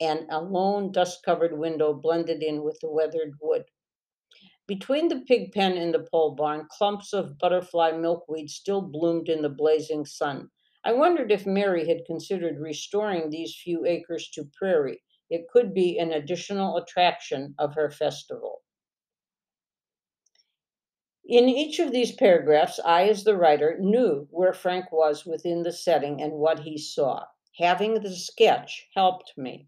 and 0.00 0.26
a 0.30 0.40
lone 0.40 0.92
dust 0.92 1.24
covered 1.24 1.58
window 1.58 1.92
blended 1.92 2.42
in 2.42 2.62
with 2.62 2.78
the 2.80 2.90
weathered 2.90 3.34
wood. 3.40 3.64
Between 4.66 5.08
the 5.08 5.20
pig 5.20 5.52
pen 5.52 5.76
and 5.76 5.94
the 5.94 6.06
pole 6.10 6.34
barn, 6.34 6.66
clumps 6.70 7.12
of 7.12 7.38
butterfly 7.38 7.92
milkweed 7.92 8.50
still 8.50 8.82
bloomed 8.82 9.28
in 9.28 9.42
the 9.42 9.48
blazing 9.48 10.04
sun. 10.04 10.50
I 10.84 10.92
wondered 10.92 11.32
if 11.32 11.46
Mary 11.46 11.86
had 11.88 12.04
considered 12.04 12.58
restoring 12.58 13.30
these 13.30 13.56
few 13.56 13.84
acres 13.86 14.28
to 14.30 14.50
prairie. 14.56 15.02
It 15.30 15.48
could 15.48 15.74
be 15.74 15.98
an 15.98 16.12
additional 16.12 16.76
attraction 16.76 17.54
of 17.58 17.74
her 17.74 17.90
festival. 17.90 18.62
In 21.28 21.48
each 21.48 21.80
of 21.80 21.90
these 21.90 22.12
paragraphs, 22.12 22.78
I, 22.84 23.08
as 23.08 23.24
the 23.24 23.36
writer, 23.36 23.76
knew 23.80 24.28
where 24.30 24.52
Frank 24.52 24.92
was 24.92 25.26
within 25.26 25.64
the 25.64 25.72
setting 25.72 26.22
and 26.22 26.34
what 26.34 26.60
he 26.60 26.78
saw. 26.78 27.24
Having 27.58 27.94
the 27.94 28.14
sketch 28.14 28.88
helped 28.94 29.36
me. 29.36 29.66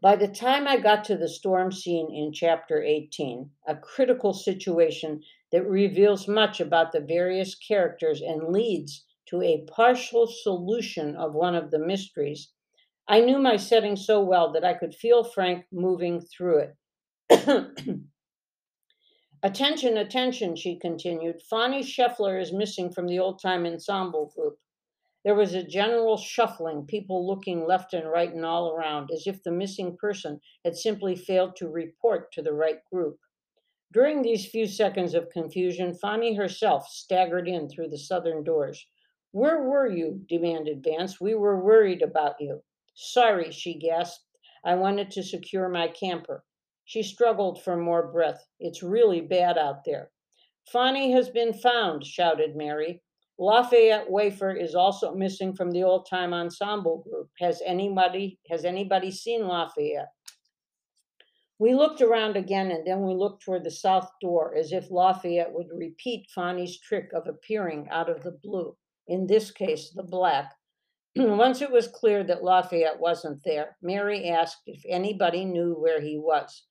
By 0.00 0.16
the 0.16 0.28
time 0.28 0.66
I 0.66 0.78
got 0.78 1.04
to 1.04 1.18
the 1.18 1.28
storm 1.28 1.70
scene 1.70 2.10
in 2.10 2.32
chapter 2.32 2.82
18, 2.82 3.50
a 3.66 3.76
critical 3.76 4.32
situation 4.32 5.22
that 5.52 5.68
reveals 5.68 6.26
much 6.26 6.58
about 6.58 6.92
the 6.92 7.00
various 7.00 7.54
characters 7.54 8.22
and 8.22 8.50
leads 8.50 9.04
to 9.26 9.42
a 9.42 9.66
partial 9.66 10.26
solution 10.26 11.16
of 11.16 11.34
one 11.34 11.54
of 11.54 11.70
the 11.70 11.78
mysteries, 11.78 12.50
I 13.06 13.20
knew 13.20 13.38
my 13.38 13.56
setting 13.56 13.96
so 13.96 14.24
well 14.24 14.52
that 14.52 14.64
I 14.64 14.72
could 14.72 14.94
feel 14.94 15.22
Frank 15.22 15.66
moving 15.70 16.22
through 16.22 16.70
it. 17.28 17.98
attention, 19.44 19.98
attention, 19.98 20.56
she 20.56 20.76
continued. 20.76 21.40
Fonny 21.42 21.82
Scheffler 21.82 22.40
is 22.40 22.52
missing 22.52 22.90
from 22.90 23.06
the 23.06 23.20
old 23.20 23.40
time 23.40 23.66
ensemble 23.66 24.32
group. 24.34 24.58
There 25.24 25.34
was 25.34 25.54
a 25.54 25.62
general 25.62 26.16
shuffling, 26.16 26.86
people 26.86 27.26
looking 27.26 27.66
left 27.66 27.94
and 27.94 28.10
right 28.10 28.32
and 28.32 28.44
all 28.44 28.72
around, 28.72 29.10
as 29.12 29.26
if 29.26 29.42
the 29.42 29.52
missing 29.52 29.96
person 29.96 30.40
had 30.64 30.76
simply 30.76 31.14
failed 31.14 31.56
to 31.56 31.68
report 31.68 32.32
to 32.32 32.42
the 32.42 32.52
right 32.52 32.84
group. 32.92 33.18
During 33.92 34.22
these 34.22 34.46
few 34.46 34.66
seconds 34.66 35.14
of 35.14 35.30
confusion, 35.30 35.94
Fonny 35.94 36.34
herself 36.34 36.88
staggered 36.88 37.46
in 37.46 37.68
through 37.68 37.90
the 37.90 37.98
southern 37.98 38.42
doors. 38.42 38.86
Where 39.30 39.62
were 39.62 39.86
you? 39.86 40.24
demanded 40.28 40.82
Vance. 40.82 41.20
We 41.20 41.34
were 41.34 41.60
worried 41.60 42.02
about 42.02 42.40
you. 42.40 42.62
Sorry, 42.94 43.50
she 43.50 43.74
gasped. 43.74 44.24
I 44.64 44.74
wanted 44.74 45.10
to 45.12 45.22
secure 45.22 45.68
my 45.68 45.88
camper. 45.88 46.44
She 46.86 47.02
struggled 47.02 47.62
for 47.62 47.76
more 47.76 48.12
breath. 48.12 48.46
It's 48.60 48.82
really 48.82 49.20
bad 49.20 49.56
out 49.56 49.84
there. 49.84 50.10
Fonny 50.70 51.12
has 51.12 51.28
been 51.28 51.52
found, 51.52 52.04
shouted 52.04 52.56
Mary. 52.56 53.02
Lafayette 53.38 54.10
Wafer 54.10 54.52
is 54.52 54.74
also 54.74 55.14
missing 55.14 55.54
from 55.54 55.70
the 55.70 55.82
old 55.82 56.06
time 56.08 56.32
ensemble 56.32 56.98
group. 56.98 57.30
Has 57.40 57.60
anybody 57.66 58.38
has 58.48 58.64
anybody 58.64 59.10
seen 59.10 59.46
Lafayette? 59.46 60.12
We 61.58 61.74
looked 61.74 62.00
around 62.00 62.36
again 62.36 62.70
and 62.70 62.86
then 62.86 63.02
we 63.02 63.14
looked 63.14 63.42
toward 63.42 63.64
the 63.64 63.70
south 63.70 64.10
door 64.20 64.54
as 64.56 64.72
if 64.72 64.90
Lafayette 64.90 65.52
would 65.52 65.68
repeat 65.72 66.30
Fonny's 66.30 66.78
trick 66.78 67.12
of 67.12 67.26
appearing 67.26 67.88
out 67.90 68.08
of 68.08 68.22
the 68.22 68.38
blue. 68.42 68.76
in 69.06 69.26
this 69.26 69.50
case, 69.50 69.90
the 69.90 70.02
black. 70.02 70.54
Once 71.16 71.60
it 71.60 71.70
was 71.70 71.88
clear 71.88 72.24
that 72.24 72.42
Lafayette 72.42 72.98
wasn't 72.98 73.42
there, 73.44 73.76
Mary 73.82 74.28
asked 74.30 74.62
if 74.66 74.82
anybody 74.88 75.44
knew 75.44 75.74
where 75.74 76.00
he 76.00 76.18
was. 76.18 76.64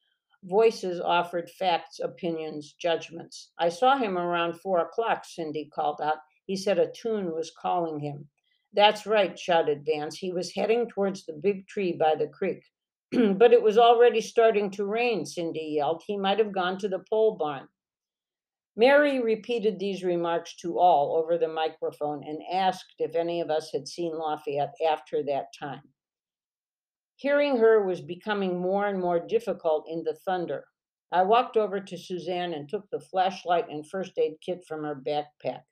Voices 0.46 1.00
offered 1.00 1.50
facts, 1.50 2.00
opinions, 2.00 2.74
judgments. 2.74 3.52
I 3.58 3.70
saw 3.70 3.98
him 3.98 4.18
around 4.18 4.60
four 4.60 4.80
o'clock, 4.80 5.24
Cindy 5.26 5.70
called 5.74 6.02
out. 6.02 6.18
He 6.46 6.58
said 6.58 6.78
a 6.80 6.92
tune 6.92 7.34
was 7.34 7.52
calling 7.52 8.00
him. 8.00 8.30
That's 8.74 9.06
right, 9.06 9.38
shouted 9.40 9.86
Vance. 9.86 10.18
He 10.18 10.32
was 10.34 10.54
heading 10.54 10.90
towards 10.90 11.26
the 11.26 11.34
big 11.34 11.68
tree 11.68 11.94
by 11.94 12.16
the 12.16 12.28
creek. 12.28 12.64
but 13.12 13.54
it 13.54 13.62
was 13.62 13.78
already 13.78 14.20
starting 14.20 14.72
to 14.72 14.86
rain, 14.86 15.26
Cindy 15.26 15.76
yelled. 15.78 16.04
He 16.06 16.18
might 16.18 16.40
have 16.40 16.52
gone 16.52 16.78
to 16.80 16.90
the 16.90 17.04
pole 17.10 17.38
barn. 17.38 17.68
Mary 18.76 19.22
repeated 19.22 19.78
these 19.78 20.04
remarks 20.04 20.56
to 20.56 20.80
all 20.80 21.16
over 21.16 21.38
the 21.38 21.48
microphone 21.48 22.24
and 22.24 22.42
asked 22.52 22.96
if 22.98 23.16
any 23.16 23.40
of 23.40 23.52
us 23.52 23.72
had 23.72 23.88
seen 23.88 24.18
Lafayette 24.18 24.74
after 24.90 25.24
that 25.24 25.54
time. 25.58 25.84
Hearing 27.16 27.58
her 27.58 27.86
was 27.86 28.02
becoming 28.02 28.60
more 28.60 28.88
and 28.88 29.00
more 29.00 29.20
difficult 29.20 29.88
in 29.88 30.04
the 30.04 30.14
thunder. 30.14 30.66
I 31.12 31.22
walked 31.24 31.58
over 31.58 31.80
to 31.80 31.98
Suzanne 31.98 32.54
and 32.54 32.68
took 32.68 32.90
the 32.90 33.00
flashlight 33.00 33.70
and 33.70 33.88
first 33.88 34.18
aid 34.18 34.42
kit 34.42 34.66
from 34.68 34.84
her 34.84 34.96
backpack. 34.96 35.64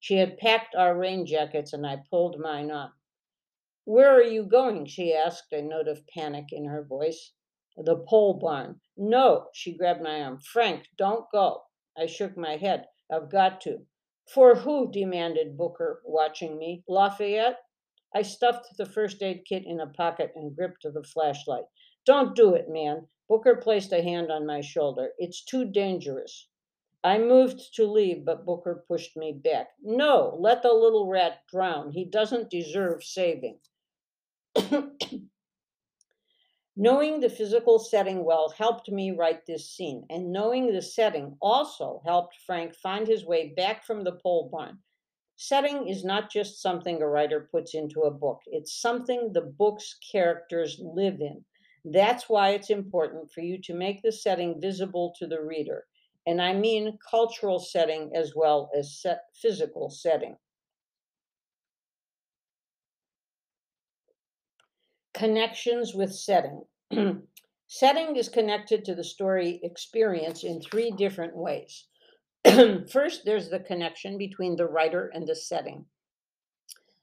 She 0.00 0.16
had 0.16 0.36
packed 0.36 0.74
our 0.74 0.96
rain 0.98 1.24
jackets 1.24 1.72
and 1.72 1.86
I 1.86 2.02
pulled 2.10 2.38
mine 2.38 2.70
on. 2.70 2.92
Where 3.84 4.14
are 4.14 4.22
you 4.22 4.44
going? 4.44 4.86
she 4.86 5.14
asked, 5.14 5.52
a 5.52 5.62
note 5.62 5.88
of 5.88 6.06
panic 6.08 6.52
in 6.52 6.66
her 6.66 6.84
voice. 6.84 7.32
The 7.76 7.96
pole 7.96 8.34
barn. 8.34 8.80
No, 8.96 9.48
she 9.54 9.76
grabbed 9.76 10.02
my 10.02 10.20
arm. 10.22 10.40
Frank, 10.40 10.88
don't 10.98 11.24
go. 11.32 11.62
I 11.96 12.06
shook 12.06 12.36
my 12.36 12.56
head. 12.56 12.86
I've 13.10 13.30
got 13.30 13.60
to. 13.62 13.86
For 14.28 14.54
who? 14.54 14.92
demanded 14.92 15.56
Booker, 15.56 16.02
watching 16.04 16.58
me. 16.58 16.84
Lafayette? 16.86 17.58
I 18.14 18.22
stuffed 18.22 18.76
the 18.76 18.86
first 18.86 19.22
aid 19.22 19.44
kit 19.46 19.64
in 19.64 19.80
a 19.80 19.86
pocket 19.86 20.32
and 20.36 20.54
gripped 20.54 20.82
the 20.82 21.02
flashlight. 21.02 21.64
Don't 22.04 22.36
do 22.36 22.54
it, 22.54 22.68
man. 22.68 23.06
Booker 23.28 23.56
placed 23.56 23.92
a 23.92 24.02
hand 24.02 24.30
on 24.30 24.46
my 24.46 24.60
shoulder. 24.60 25.12
It's 25.18 25.44
too 25.44 25.64
dangerous. 25.64 26.48
I 27.04 27.18
moved 27.18 27.74
to 27.74 27.86
leave, 27.86 28.24
but 28.24 28.44
Booker 28.44 28.84
pushed 28.86 29.16
me 29.16 29.32
back. 29.32 29.70
No, 29.82 30.36
let 30.38 30.62
the 30.62 30.72
little 30.72 31.08
rat 31.08 31.40
drown. 31.50 31.90
He 31.90 32.04
doesn't 32.04 32.50
deserve 32.50 33.02
saving. 33.02 33.58
Knowing 36.76 37.20
the 37.20 37.28
physical 37.28 37.78
setting 37.78 38.24
well 38.24 38.50
helped 38.50 38.88
me 38.90 39.10
write 39.10 39.46
this 39.46 39.70
scene, 39.70 40.06
and 40.10 40.32
knowing 40.32 40.72
the 40.72 40.80
setting 40.80 41.36
also 41.40 42.00
helped 42.04 42.36
Frank 42.46 42.74
find 42.74 43.06
his 43.06 43.24
way 43.24 43.48
back 43.48 43.84
from 43.84 44.04
the 44.04 44.12
pole 44.12 44.48
barn. 44.50 44.78
Setting 45.36 45.88
is 45.88 46.04
not 46.04 46.30
just 46.30 46.60
something 46.60 47.00
a 47.00 47.08
writer 47.08 47.48
puts 47.50 47.74
into 47.74 48.02
a 48.02 48.10
book, 48.10 48.42
it's 48.46 48.80
something 48.80 49.32
the 49.32 49.40
book's 49.40 49.94
characters 50.12 50.78
live 50.80 51.20
in. 51.20 51.44
That's 51.84 52.28
why 52.28 52.50
it's 52.50 52.70
important 52.70 53.32
for 53.32 53.40
you 53.40 53.60
to 53.62 53.74
make 53.74 54.02
the 54.02 54.12
setting 54.12 54.60
visible 54.60 55.14
to 55.18 55.26
the 55.26 55.42
reader. 55.42 55.86
And 56.26 56.40
I 56.40 56.54
mean 56.54 56.98
cultural 57.10 57.58
setting 57.58 58.14
as 58.14 58.34
well 58.36 58.70
as 58.76 59.00
set 59.00 59.24
physical 59.34 59.90
setting. 59.90 60.36
Connections 65.14 65.94
with 65.94 66.14
setting. 66.14 66.64
setting 67.66 68.16
is 68.16 68.28
connected 68.28 68.84
to 68.84 68.94
the 68.94 69.04
story 69.04 69.60
experience 69.62 70.44
in 70.44 70.60
three 70.60 70.90
different 70.92 71.36
ways. 71.36 71.88
First, 72.90 73.24
there's 73.24 73.48
the 73.48 73.60
connection 73.60 74.18
between 74.18 74.56
the 74.56 74.66
writer 74.66 75.10
and 75.14 75.26
the 75.26 75.34
setting. 75.34 75.86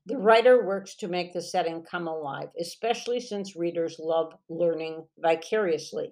The 0.06 0.18
writer 0.18 0.66
works 0.66 0.96
to 0.98 1.08
make 1.08 1.34
the 1.34 1.42
setting 1.42 1.84
come 1.84 2.08
alive, 2.08 2.50
especially 2.60 3.20
since 3.20 3.56
readers 3.56 4.00
love 4.00 4.34
learning 4.50 5.06
vicariously. 5.18 6.12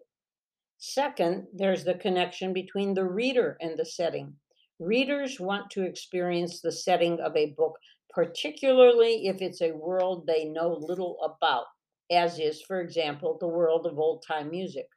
Second, 0.78 1.48
there's 1.54 1.84
the 1.84 1.96
connection 1.96 2.54
between 2.54 2.94
the 2.94 3.06
reader 3.06 3.58
and 3.60 3.78
the 3.78 3.86
setting. 3.86 4.36
Readers 4.80 5.40
want 5.40 5.72
to 5.72 5.84
experience 5.84 6.62
the 6.62 6.72
setting 6.72 7.20
of 7.20 7.36
a 7.36 7.54
book, 7.58 7.78
particularly 8.10 9.28
if 9.28 9.42
it's 9.42 9.62
a 9.62 9.72
world 9.72 10.28
they 10.28 10.46
know 10.46 10.78
little 10.80 11.18
about 11.24 11.66
as 12.12 12.40
is, 12.40 12.62
for 12.62 12.82
example, 12.82 13.38
the 13.40 13.48
world 13.48 13.86
of 13.86 14.00
old 14.00 14.24
time 14.26 14.50
music. 14.50 14.88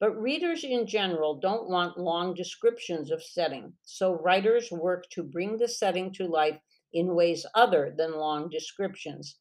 But 0.00 0.18
readers 0.18 0.64
in 0.64 0.86
general 0.86 1.34
don't 1.34 1.68
want 1.68 1.98
long 1.98 2.32
descriptions 2.32 3.10
of 3.10 3.22
setting, 3.22 3.74
so 3.82 4.14
writers 4.14 4.72
work 4.72 5.04
to 5.10 5.22
bring 5.22 5.58
the 5.58 5.68
setting 5.68 6.10
to 6.14 6.26
life 6.26 6.58
in 6.94 7.14
ways 7.14 7.44
other 7.54 7.94
than 7.96 8.16
long 8.16 8.48
descriptions. 8.48 9.36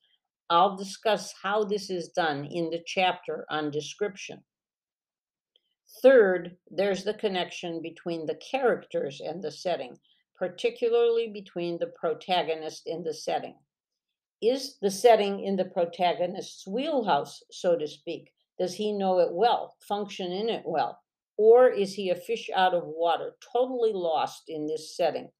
I'll 0.49 0.75
discuss 0.75 1.33
how 1.41 1.63
this 1.63 1.89
is 1.89 2.09
done 2.09 2.43
in 2.45 2.69
the 2.69 2.83
chapter 2.85 3.45
on 3.49 3.71
description. 3.71 4.43
Third, 6.01 6.57
there's 6.69 7.05
the 7.05 7.13
connection 7.13 7.81
between 7.81 8.25
the 8.25 8.35
characters 8.35 9.21
and 9.21 9.41
the 9.41 9.51
setting, 9.51 9.97
particularly 10.35 11.29
between 11.29 11.79
the 11.79 11.87
protagonist 11.87 12.85
and 12.85 13.05
the 13.05 13.13
setting. 13.13 13.55
Is 14.41 14.77
the 14.81 14.91
setting 14.91 15.39
in 15.39 15.55
the 15.55 15.65
protagonist's 15.65 16.67
wheelhouse, 16.67 17.43
so 17.49 17.77
to 17.77 17.87
speak? 17.87 18.31
Does 18.59 18.75
he 18.75 18.91
know 18.91 19.19
it 19.19 19.31
well, 19.31 19.75
function 19.79 20.31
in 20.31 20.49
it 20.49 20.63
well? 20.65 21.01
Or 21.37 21.69
is 21.69 21.93
he 21.93 22.09
a 22.09 22.15
fish 22.15 22.49
out 22.53 22.73
of 22.73 22.83
water, 22.85 23.37
totally 23.53 23.93
lost 23.93 24.43
in 24.49 24.67
this 24.67 24.95
setting? 24.95 25.31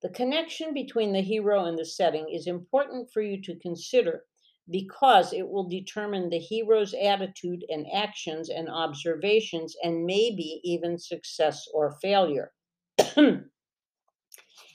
The 0.00 0.08
connection 0.08 0.72
between 0.72 1.12
the 1.12 1.20
hero 1.20 1.66
and 1.66 1.78
the 1.78 1.84
setting 1.84 2.28
is 2.30 2.46
important 2.46 3.10
for 3.12 3.20
you 3.20 3.42
to 3.42 3.58
consider 3.58 4.24
because 4.70 5.32
it 5.32 5.48
will 5.48 5.68
determine 5.68 6.30
the 6.30 6.38
hero's 6.38 6.94
attitude 6.94 7.64
and 7.68 7.86
actions 7.92 8.48
and 8.48 8.68
observations 8.68 9.76
and 9.82 10.06
maybe 10.06 10.60
even 10.64 10.98
success 10.98 11.66
or 11.74 11.98
failure. 12.00 12.52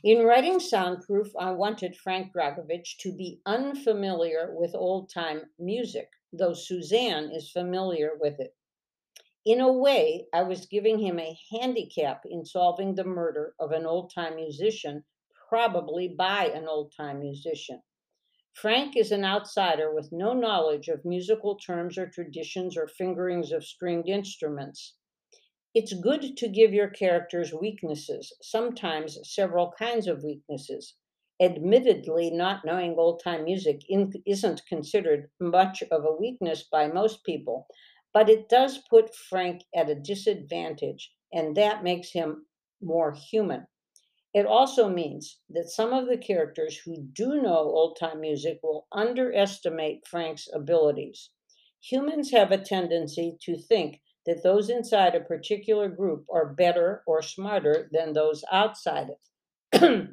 In 0.03 0.25
writing 0.25 0.59
Soundproof, 0.59 1.31
I 1.39 1.51
wanted 1.51 1.95
Frank 1.95 2.33
Dragovich 2.33 2.97
to 2.97 3.13
be 3.13 3.39
unfamiliar 3.45 4.53
with 4.53 4.75
old 4.75 5.09
time 5.09 5.43
music, 5.57 6.09
though 6.33 6.53
Suzanne 6.53 7.31
is 7.31 7.49
familiar 7.49 8.11
with 8.19 8.37
it. 8.37 8.53
In 9.45 9.61
a 9.61 9.71
way, 9.71 10.27
I 10.33 10.43
was 10.43 10.65
giving 10.65 10.99
him 10.99 11.19
a 11.19 11.39
handicap 11.51 12.25
in 12.25 12.43
solving 12.43 12.95
the 12.95 13.05
murder 13.05 13.55
of 13.57 13.71
an 13.71 13.85
old 13.85 14.11
time 14.13 14.35
musician, 14.35 15.05
probably 15.47 16.09
by 16.09 16.47
an 16.47 16.67
old 16.67 16.91
time 16.91 17.21
musician. 17.21 17.81
Frank 18.51 18.97
is 18.97 19.13
an 19.13 19.23
outsider 19.23 19.95
with 19.95 20.11
no 20.11 20.33
knowledge 20.33 20.89
of 20.89 21.05
musical 21.05 21.55
terms 21.55 21.97
or 21.97 22.09
traditions 22.09 22.75
or 22.75 22.89
fingerings 22.89 23.53
of 23.53 23.63
stringed 23.63 24.09
instruments. 24.09 24.95
It's 25.75 25.93
good 25.93 26.37
to 26.37 26.47
give 26.47 26.71
your 26.71 26.89
characters 26.89 27.51
weaknesses, 27.51 28.31
sometimes 28.43 29.17
several 29.23 29.71
kinds 29.71 30.07
of 30.07 30.23
weaknesses. 30.23 30.93
Admittedly, 31.41 32.29
not 32.29 32.63
knowing 32.63 32.95
old 32.95 33.23
time 33.23 33.45
music 33.45 33.81
isn't 33.89 34.65
considered 34.67 35.31
much 35.39 35.81
of 35.89 36.05
a 36.05 36.11
weakness 36.13 36.61
by 36.61 36.87
most 36.87 37.23
people, 37.23 37.65
but 38.13 38.29
it 38.29 38.49
does 38.49 38.77
put 38.87 39.15
Frank 39.15 39.63
at 39.75 39.89
a 39.89 39.95
disadvantage, 39.95 41.11
and 41.31 41.57
that 41.57 41.83
makes 41.83 42.11
him 42.11 42.45
more 42.79 43.11
human. 43.13 43.65
It 44.31 44.45
also 44.45 44.89
means 44.89 45.39
that 45.49 45.69
some 45.69 45.91
of 45.91 46.07
the 46.07 46.17
characters 46.19 46.77
who 46.77 47.01
do 47.01 47.41
know 47.41 47.57
old 47.57 47.97
time 47.99 48.21
music 48.21 48.59
will 48.61 48.85
underestimate 48.91 50.05
Frank's 50.05 50.47
abilities. 50.53 51.31
Humans 51.81 52.29
have 52.29 52.51
a 52.51 52.59
tendency 52.59 53.37
to 53.41 53.57
think 53.57 54.01
that 54.25 54.43
those 54.43 54.69
inside 54.69 55.15
a 55.15 55.21
particular 55.21 55.89
group 55.89 56.25
are 56.31 56.53
better 56.53 57.03
or 57.05 57.21
smarter 57.21 57.89
than 57.91 58.13
those 58.13 58.43
outside 58.51 59.09
it. 59.09 60.09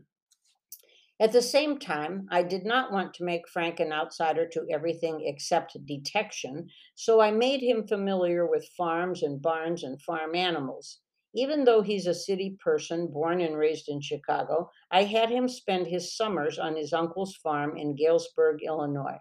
At 1.21 1.33
the 1.33 1.43
same 1.43 1.79
time, 1.79 2.27
I 2.31 2.43
did 2.43 2.65
not 2.65 2.93
want 2.93 3.13
to 3.15 3.25
make 3.25 3.47
Frank 3.47 3.79
an 3.79 3.93
outsider 3.93 4.49
to 4.49 4.67
everything 4.71 5.21
except 5.27 5.77
detection, 5.85 6.71
so 6.95 7.21
I 7.21 7.31
made 7.31 7.61
him 7.61 7.87
familiar 7.87 8.47
with 8.47 8.71
farms 8.75 9.23
and 9.23 9.43
barns 9.43 9.85
and 9.85 10.01
farm 10.01 10.35
animals. 10.35 11.01
Even 11.35 11.65
though 11.65 11.83
he's 11.83 12.07
a 12.07 12.15
city 12.15 12.57
person 12.65 13.07
born 13.07 13.43
and 13.43 13.55
raised 13.55 13.91
in 13.91 14.01
Chicago, 14.01 14.71
I 14.91 15.05
had 15.05 15.29
him 15.29 15.47
spend 15.47 15.87
his 15.87 16.17
summers 16.17 16.59
on 16.59 16.75
his 16.75 16.95
uncle's 16.95 17.37
farm 17.37 17.77
in 17.77 17.97
Galesburg, 17.97 18.63
Illinois. 18.63 19.19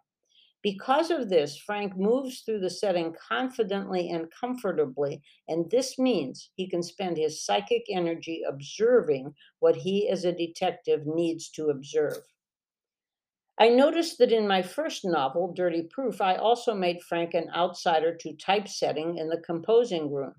Because 0.61 1.09
of 1.09 1.29
this, 1.29 1.57
Frank 1.57 1.95
moves 1.95 2.41
through 2.41 2.59
the 2.59 2.69
setting 2.69 3.15
confidently 3.29 4.09
and 4.09 4.29
comfortably, 4.29 5.21
and 5.47 5.71
this 5.71 5.97
means 5.97 6.49
he 6.55 6.67
can 6.67 6.83
spend 6.83 7.15
his 7.15 7.45
psychic 7.45 7.85
energy 7.89 8.41
observing 8.45 9.33
what 9.59 9.77
he 9.77 10.09
as 10.09 10.25
a 10.25 10.33
detective 10.33 11.05
needs 11.05 11.49
to 11.51 11.69
observe. 11.69 12.23
I 13.57 13.69
noticed 13.69 14.17
that 14.19 14.33
in 14.33 14.47
my 14.47 14.61
first 14.61 15.05
novel, 15.05 15.53
Dirty 15.53 15.83
Proof, 15.83 16.19
I 16.19 16.35
also 16.35 16.73
made 16.73 17.03
Frank 17.03 17.33
an 17.33 17.49
outsider 17.55 18.15
to 18.15 18.35
typesetting 18.35 19.17
in 19.17 19.29
the 19.29 19.41
composing 19.45 20.11
room. 20.11 20.33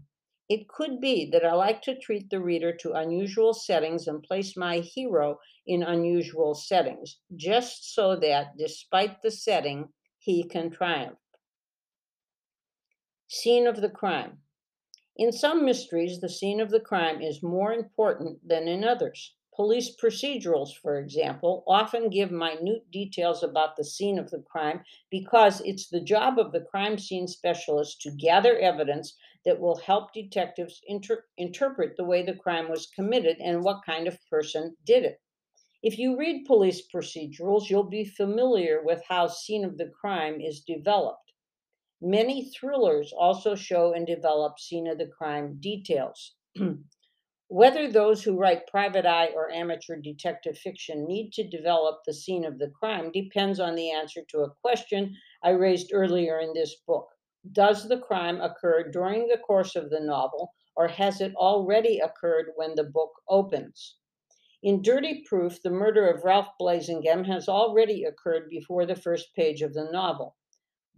It 0.51 0.69
could 0.69 1.01
be 1.01 1.31
that 1.31 1.45
I 1.45 1.53
like 1.53 1.81
to 1.83 1.99
treat 1.99 2.29
the 2.29 2.41
reader 2.41 2.75
to 2.77 2.95
unusual 2.95 3.55
settings 3.55 4.07
and 4.07 4.23
place 4.23 4.57
my 4.57 4.81
hero 4.81 5.39
in 5.67 5.83
unusual 5.83 6.55
settings, 6.55 7.19
just 7.37 7.95
so 7.95 8.17
that, 8.17 8.57
despite 8.59 9.23
the 9.23 9.31
setting, 9.31 9.89
he 10.21 10.45
can 10.45 10.71
triumph. 10.71 11.19
Scene 13.27 13.67
of 13.67 13.81
the 13.81 13.89
crime. 13.89 14.39
In 15.17 15.33
some 15.33 15.65
mysteries, 15.65 16.21
the 16.21 16.29
scene 16.29 16.61
of 16.61 16.71
the 16.71 16.79
crime 16.81 17.23
is 17.23 17.43
more 17.43 17.73
important 17.73 18.47
than 18.47 18.69
in 18.69 18.85
others. 18.85 19.35
Police 19.57 19.97
procedurals, 19.97 20.75
for 20.75 20.99
example, 20.99 21.65
often 21.67 22.11
give 22.11 22.31
minute 22.31 22.91
details 22.91 23.43
about 23.43 23.77
the 23.77 23.85
scene 23.85 24.19
of 24.19 24.31
the 24.31 24.43
crime 24.43 24.83
because 25.11 25.61
it's 25.63 25.89
the 25.89 26.01
job 26.01 26.39
of 26.39 26.53
the 26.53 26.61
crime 26.61 26.99
scene 26.99 27.27
specialist 27.27 28.01
to 28.03 28.11
gather 28.11 28.59
evidence 28.59 29.17
that 29.45 29.59
will 29.59 29.77
help 29.77 30.13
detectives 30.13 30.81
inter- 30.87 31.25
interpret 31.39 31.97
the 31.97 32.05
way 32.05 32.23
the 32.23 32.37
crime 32.37 32.69
was 32.69 32.91
committed 32.95 33.39
and 33.41 33.65
what 33.65 33.85
kind 33.85 34.07
of 34.07 34.19
person 34.29 34.77
did 34.85 35.05
it. 35.05 35.21
If 35.83 35.99
you 35.99 36.19
read 36.19 36.45
police 36.45 36.87
procedurals, 36.87 37.71
you'll 37.71 37.85
be 37.85 38.05
familiar 38.05 38.83
with 38.83 39.03
how 39.09 39.29
scene 39.29 39.65
of 39.65 39.79
the 39.79 39.89
crime 39.89 40.39
is 40.39 40.61
developed. 40.61 41.33
Many 42.03 42.51
thrillers 42.51 43.15
also 43.15 43.55
show 43.55 43.95
and 43.95 44.07
develop 44.07 44.59
scene 44.59 44.87
of 44.87 44.99
the 44.99 45.07
crime 45.07 45.59
details. 45.59 46.35
Whether 47.49 47.91
those 47.91 48.23
who 48.23 48.37
write 48.37 48.67
private 48.67 49.07
eye 49.07 49.29
or 49.35 49.51
amateur 49.51 49.97
detective 49.97 50.59
fiction 50.59 51.07
need 51.07 51.33
to 51.33 51.49
develop 51.49 52.05
the 52.05 52.13
scene 52.13 52.45
of 52.45 52.59
the 52.59 52.69
crime 52.69 53.11
depends 53.11 53.59
on 53.59 53.75
the 53.75 53.91
answer 53.91 54.21
to 54.29 54.41
a 54.41 54.55
question 54.63 55.17
I 55.43 55.51
raised 55.51 55.95
earlier 55.95 56.41
in 56.41 56.53
this 56.53 56.77
book. 56.87 57.09
Does 57.53 57.89
the 57.89 58.01
crime 58.01 58.41
occur 58.43 58.91
during 58.91 59.29
the 59.29 59.39
course 59.39 59.77
of 59.77 59.89
the 59.89 60.01
novel, 60.01 60.53
or 60.77 60.89
has 60.89 61.23
it 61.23 61.35
already 61.37 62.01
occurred 62.01 62.53
when 62.55 62.75
the 62.75 62.85
book 62.85 63.13
opens? 63.29 63.97
In 64.63 64.83
Dirty 64.83 65.23
Proof, 65.27 65.63
the 65.63 65.71
murder 65.71 66.07
of 66.07 66.25
Ralph 66.25 66.49
Blazingham 66.61 67.25
has 67.25 67.49
already 67.49 68.05
occurred 68.05 68.51
before 68.51 68.85
the 68.85 68.95
first 68.95 69.35
page 69.35 69.63
of 69.63 69.73
the 69.73 69.91
novel. 69.91 70.37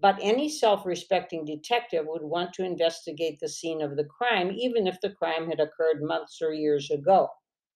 But 0.01 0.19
any 0.21 0.49
self 0.49 0.85
respecting 0.85 1.45
detective 1.45 2.07
would 2.09 2.25
want 2.25 2.53
to 2.55 2.65
investigate 2.65 3.39
the 3.39 3.49
scene 3.49 3.81
of 3.81 3.95
the 3.97 4.05
crime, 4.05 4.51
even 4.51 4.89
if 4.89 5.01
the 5.01 5.11
crime 5.13 5.49
had 5.49 5.61
occurred 5.61 6.03
months 6.03 6.43
or 6.43 6.53
years 6.53 6.91
ago. 6.91 7.29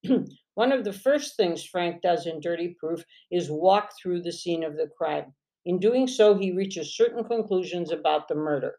One 0.55 0.73
of 0.73 0.83
the 0.83 0.91
first 0.91 1.37
things 1.37 1.63
Frank 1.63 2.01
does 2.01 2.27
in 2.27 2.41
Dirty 2.41 2.75
Proof 2.77 3.05
is 3.31 3.49
walk 3.49 3.91
through 3.97 4.23
the 4.23 4.33
scene 4.33 4.65
of 4.65 4.75
the 4.75 4.89
crime. 4.97 5.33
In 5.65 5.79
doing 5.79 6.05
so, 6.05 6.37
he 6.37 6.51
reaches 6.51 6.97
certain 6.97 7.23
conclusions 7.23 7.93
about 7.93 8.27
the 8.27 8.35
murder. 8.35 8.75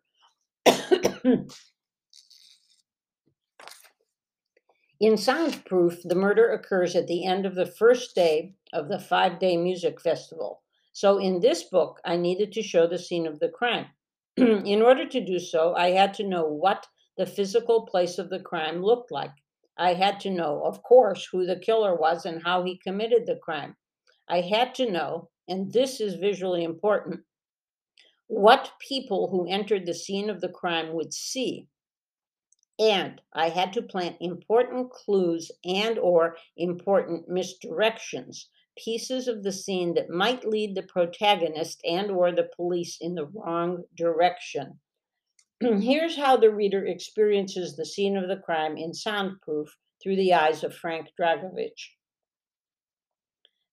in 5.00 5.16
Soundproof, 5.16 6.02
the 6.02 6.14
murder 6.14 6.50
occurs 6.50 6.96
at 6.96 7.06
the 7.06 7.24
end 7.24 7.46
of 7.46 7.54
the 7.54 7.66
first 7.66 8.14
day 8.14 8.54
of 8.72 8.88
the 8.88 8.98
five 8.98 9.38
day 9.38 9.56
music 9.56 10.00
festival. 10.00 10.62
So 10.92 11.18
in 11.18 11.38
this 11.38 11.62
book, 11.62 12.00
I 12.04 12.16
needed 12.16 12.52
to 12.52 12.62
show 12.62 12.86
the 12.86 12.98
scene 12.98 13.26
of 13.26 13.38
the 13.38 13.48
crime. 13.48 13.86
in 14.36 14.82
order 14.82 15.06
to 15.06 15.24
do 15.24 15.38
so, 15.38 15.74
I 15.76 15.90
had 15.90 16.14
to 16.14 16.26
know 16.26 16.44
what 16.44 16.86
the 17.16 17.26
physical 17.26 17.86
place 17.86 18.18
of 18.18 18.30
the 18.30 18.40
crime 18.40 18.82
looked 18.82 19.12
like. 19.12 19.32
I 19.76 19.94
had 19.94 20.18
to 20.20 20.30
know, 20.30 20.62
of 20.64 20.82
course, 20.82 21.28
who 21.30 21.46
the 21.46 21.58
killer 21.58 21.94
was 21.94 22.26
and 22.26 22.42
how 22.42 22.64
he 22.64 22.78
committed 22.78 23.26
the 23.26 23.36
crime. 23.36 23.76
I 24.28 24.40
had 24.40 24.74
to 24.76 24.90
know, 24.90 25.30
and 25.46 25.72
this 25.72 26.00
is 26.00 26.16
visually 26.16 26.64
important, 26.64 27.20
what 28.26 28.72
people 28.80 29.28
who 29.30 29.48
entered 29.48 29.86
the 29.86 29.94
scene 29.94 30.28
of 30.28 30.40
the 30.40 30.48
crime 30.48 30.92
would 30.92 31.14
see. 31.14 31.68
And 32.78 33.20
I 33.32 33.48
had 33.48 33.72
to 33.72 33.82
plant 33.82 34.16
important 34.20 34.90
clues 34.90 35.50
and 35.64 35.98
or 35.98 36.36
important 36.56 37.28
misdirections 37.28 38.46
pieces 38.84 39.28
of 39.28 39.42
the 39.42 39.52
scene 39.52 39.94
that 39.94 40.10
might 40.10 40.46
lead 40.46 40.74
the 40.74 40.82
protagonist 40.82 41.80
and 41.84 42.10
or 42.10 42.32
the 42.32 42.48
police 42.56 42.98
in 43.00 43.14
the 43.14 43.26
wrong 43.26 43.84
direction. 43.96 44.78
Here's 45.60 46.16
how 46.16 46.36
the 46.36 46.50
reader 46.50 46.86
experiences 46.86 47.76
the 47.76 47.84
scene 47.84 48.16
of 48.16 48.28
the 48.28 48.36
crime 48.36 48.76
in 48.76 48.94
soundproof 48.94 49.76
through 50.02 50.16
the 50.16 50.32
eyes 50.32 50.62
of 50.62 50.74
Frank 50.74 51.08
Dragovich. 51.18 51.96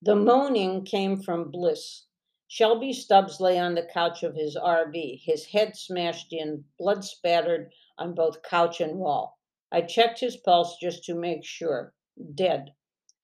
The 0.02 0.16
moaning 0.16 0.84
came 0.84 1.22
from 1.22 1.50
Bliss. 1.50 2.06
Shelby 2.48 2.92
Stubbs 2.92 3.40
lay 3.40 3.58
on 3.58 3.74
the 3.74 3.88
couch 3.92 4.22
of 4.22 4.34
his 4.34 4.56
RV, 4.56 5.22
his 5.24 5.46
head 5.46 5.76
smashed 5.76 6.32
in, 6.32 6.64
blood 6.78 7.04
spattered 7.04 7.72
on 7.98 8.14
both 8.14 8.42
couch 8.42 8.80
and 8.80 8.98
wall. 8.98 9.38
I 9.72 9.82
checked 9.82 10.20
his 10.20 10.36
pulse 10.36 10.76
just 10.80 11.04
to 11.04 11.14
make 11.14 11.44
sure. 11.44 11.92
Dead. 12.34 12.72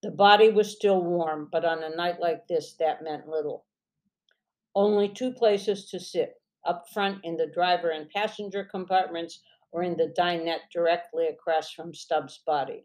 The 0.03 0.11
body 0.11 0.51
was 0.51 0.75
still 0.75 1.03
warm, 1.03 1.49
but 1.53 1.65
on 1.65 1.83
a 1.83 1.95
night 1.95 2.21
like 2.21 2.47
this, 2.49 2.75
that 2.81 3.03
meant 3.03 3.29
little. 3.29 3.65
Only 4.75 5.09
two 5.09 5.33
places 5.33 5.89
to 5.91 6.01
sit 6.01 6.35
up 6.65 6.85
front 6.93 7.25
in 7.25 7.37
the 7.37 7.47
driver 7.47 7.91
and 7.91 8.11
passenger 8.11 8.65
compartments, 8.65 9.41
or 9.71 9.83
in 9.83 9.97
the 9.97 10.13
dinette 10.17 10.71
directly 10.73 11.29
across 11.29 11.71
from 11.71 11.95
Stubbs' 11.95 12.41
body. 12.47 12.85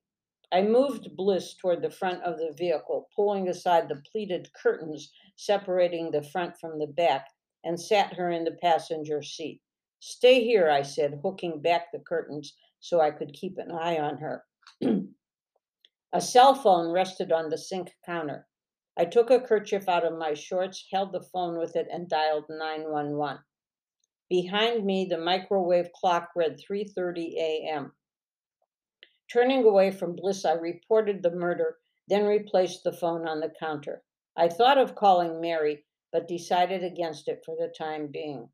I 0.52 0.62
moved 0.62 1.16
Bliss 1.16 1.56
toward 1.56 1.82
the 1.82 1.90
front 1.90 2.24
of 2.24 2.38
the 2.38 2.54
vehicle, 2.54 3.10
pulling 3.16 3.50
aside 3.50 3.90
the 3.90 4.02
pleated 4.12 4.50
curtains 4.54 5.12
separating 5.36 6.12
the 6.12 6.24
front 6.24 6.58
from 6.58 6.80
the 6.80 6.88
back, 6.88 7.28
and 7.64 7.80
sat 7.80 8.14
her 8.14 8.32
in 8.32 8.44
the 8.44 8.58
passenger 8.62 9.22
seat. 9.22 9.62
Stay 10.00 10.44
here, 10.44 10.70
I 10.70 10.84
said, 10.84 11.20
hooking 11.24 11.62
back 11.62 11.92
the 11.92 12.00
curtains 12.00 12.56
so 12.80 13.02
I 13.02 13.12
could 13.12 13.34
keep 13.34 13.58
an 13.58 13.72
eye 13.72 14.00
on 14.00 14.18
her. 14.18 14.46
A 16.14 16.22
cell 16.22 16.56
phone 16.56 16.92
rested 16.92 17.32
on 17.32 17.50
the 17.50 17.58
sink 17.58 17.94
counter. 18.06 18.48
I 18.96 19.06
took 19.06 19.30
a 19.30 19.40
kerchief 19.40 19.90
out 19.90 20.06
of 20.06 20.18
my 20.18 20.34
shorts, 20.34 20.88
held 20.92 21.12
the 21.12 21.22
phone 21.22 21.60
with 21.60 21.76
it, 21.76 21.88
and 21.92 22.08
dialed 22.08 22.46
911. 22.50 23.44
Behind 24.30 24.86
me, 24.86 25.06
the 25.06 25.18
microwave 25.18 25.92
clock 25.94 26.32
read 26.36 26.60
3:30 26.60 27.36
a.m. 27.38 27.94
Turning 29.32 29.66
away 29.66 29.92
from 29.92 30.16
Bliss, 30.16 30.46
I 30.46 30.54
reported 30.54 31.22
the 31.22 31.32
murder, 31.32 31.78
then 32.08 32.26
replaced 32.26 32.84
the 32.84 32.94
phone 32.94 33.28
on 33.28 33.40
the 33.40 33.54
counter. 33.60 34.04
I 34.36 34.48
thought 34.48 34.78
of 34.78 34.96
calling 34.96 35.42
Mary, 35.42 35.86
but 36.12 36.28
decided 36.28 36.84
against 36.84 37.28
it 37.28 37.44
for 37.46 37.56
the 37.56 37.68
time 37.68 38.08
being. 38.08 38.50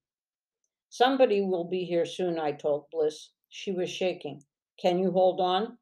Somebody 0.95 1.41
will 1.41 1.63
be 1.63 1.86
here 1.86 2.06
soon, 2.06 2.38
I 2.38 2.51
told 2.51 2.91
Bliss. 2.91 3.32
She 3.49 3.71
was 3.71 3.89
shaking. 3.89 4.43
Can 4.79 4.99
you 4.99 5.10
hold 5.10 5.41
on? 5.41 5.79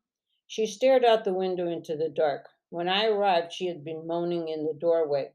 She 0.47 0.65
stared 0.65 1.03
out 1.03 1.25
the 1.25 1.33
window 1.33 1.67
into 1.67 1.97
the 1.97 2.07
dark. 2.07 2.47
When 2.69 2.87
I 2.87 3.07
arrived, 3.07 3.51
she 3.51 3.67
had 3.67 3.83
been 3.83 4.07
moaning 4.07 4.47
in 4.47 4.65
the 4.65 4.73
doorway. 4.73 5.33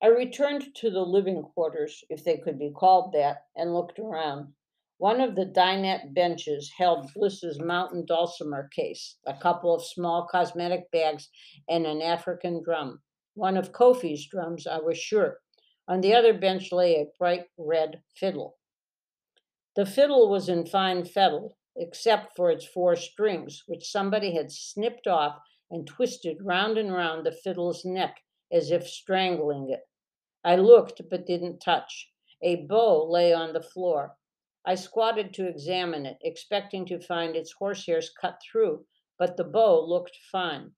I 0.00 0.06
returned 0.06 0.76
to 0.76 0.90
the 0.90 1.02
living 1.02 1.42
quarters, 1.42 2.04
if 2.08 2.22
they 2.22 2.36
could 2.36 2.56
be 2.56 2.70
called 2.70 3.12
that, 3.14 3.46
and 3.56 3.74
looked 3.74 3.98
around. 3.98 4.52
One 4.98 5.20
of 5.20 5.34
the 5.34 5.46
dinette 5.46 6.14
benches 6.14 6.70
held 6.78 7.12
Bliss's 7.14 7.58
mountain 7.58 8.04
dulcimer 8.06 8.68
case, 8.68 9.16
a 9.26 9.34
couple 9.34 9.74
of 9.74 9.84
small 9.84 10.28
cosmetic 10.30 10.88
bags, 10.92 11.30
and 11.68 11.84
an 11.84 12.00
African 12.00 12.62
drum. 12.62 13.02
One 13.34 13.56
of 13.56 13.72
Kofi's 13.72 14.24
drums, 14.28 14.68
I 14.68 14.78
was 14.78 14.96
sure. 14.96 15.40
On 15.88 16.00
the 16.00 16.14
other 16.14 16.32
bench 16.32 16.70
lay 16.70 16.94
a 16.94 17.06
bright 17.18 17.46
red 17.58 18.02
fiddle. 18.14 18.57
The 19.78 19.86
fiddle 19.86 20.28
was 20.28 20.48
in 20.48 20.66
fine 20.66 21.04
fettle, 21.04 21.56
except 21.76 22.34
for 22.34 22.50
its 22.50 22.66
four 22.66 22.96
strings, 22.96 23.62
which 23.68 23.88
somebody 23.88 24.32
had 24.32 24.50
snipped 24.50 25.06
off 25.06 25.40
and 25.70 25.86
twisted 25.86 26.38
round 26.42 26.76
and 26.76 26.92
round 26.92 27.24
the 27.24 27.30
fiddle's 27.30 27.84
neck 27.84 28.24
as 28.50 28.72
if 28.72 28.88
strangling 28.88 29.70
it. 29.70 29.82
I 30.42 30.56
looked 30.56 31.02
but 31.08 31.26
didn't 31.26 31.60
touch. 31.60 32.10
A 32.42 32.56
bow 32.66 33.08
lay 33.08 33.32
on 33.32 33.52
the 33.52 33.62
floor. 33.62 34.16
I 34.64 34.74
squatted 34.74 35.32
to 35.34 35.46
examine 35.46 36.06
it, 36.06 36.18
expecting 36.22 36.84
to 36.86 36.98
find 36.98 37.36
its 37.36 37.54
horsehairs 37.60 38.10
cut 38.12 38.40
through, 38.42 38.84
but 39.16 39.36
the 39.36 39.44
bow 39.44 39.80
looked 39.80 40.16
fine. 40.32 40.72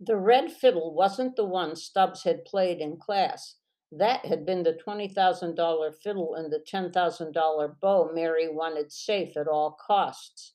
The 0.00 0.16
red 0.16 0.50
fiddle 0.50 0.94
wasn't 0.94 1.36
the 1.36 1.44
one 1.44 1.76
Stubbs 1.76 2.22
had 2.22 2.46
played 2.46 2.80
in 2.80 2.96
class. 2.96 3.56
That 3.92 4.26
had 4.26 4.44
been 4.44 4.64
the 4.64 4.72
$20,000 4.72 5.94
fiddle 6.02 6.34
and 6.34 6.52
the 6.52 6.58
$10,000 6.58 7.80
bow 7.80 8.10
Mary 8.12 8.48
wanted 8.48 8.92
safe 8.92 9.36
at 9.36 9.46
all 9.46 9.78
costs. 9.80 10.54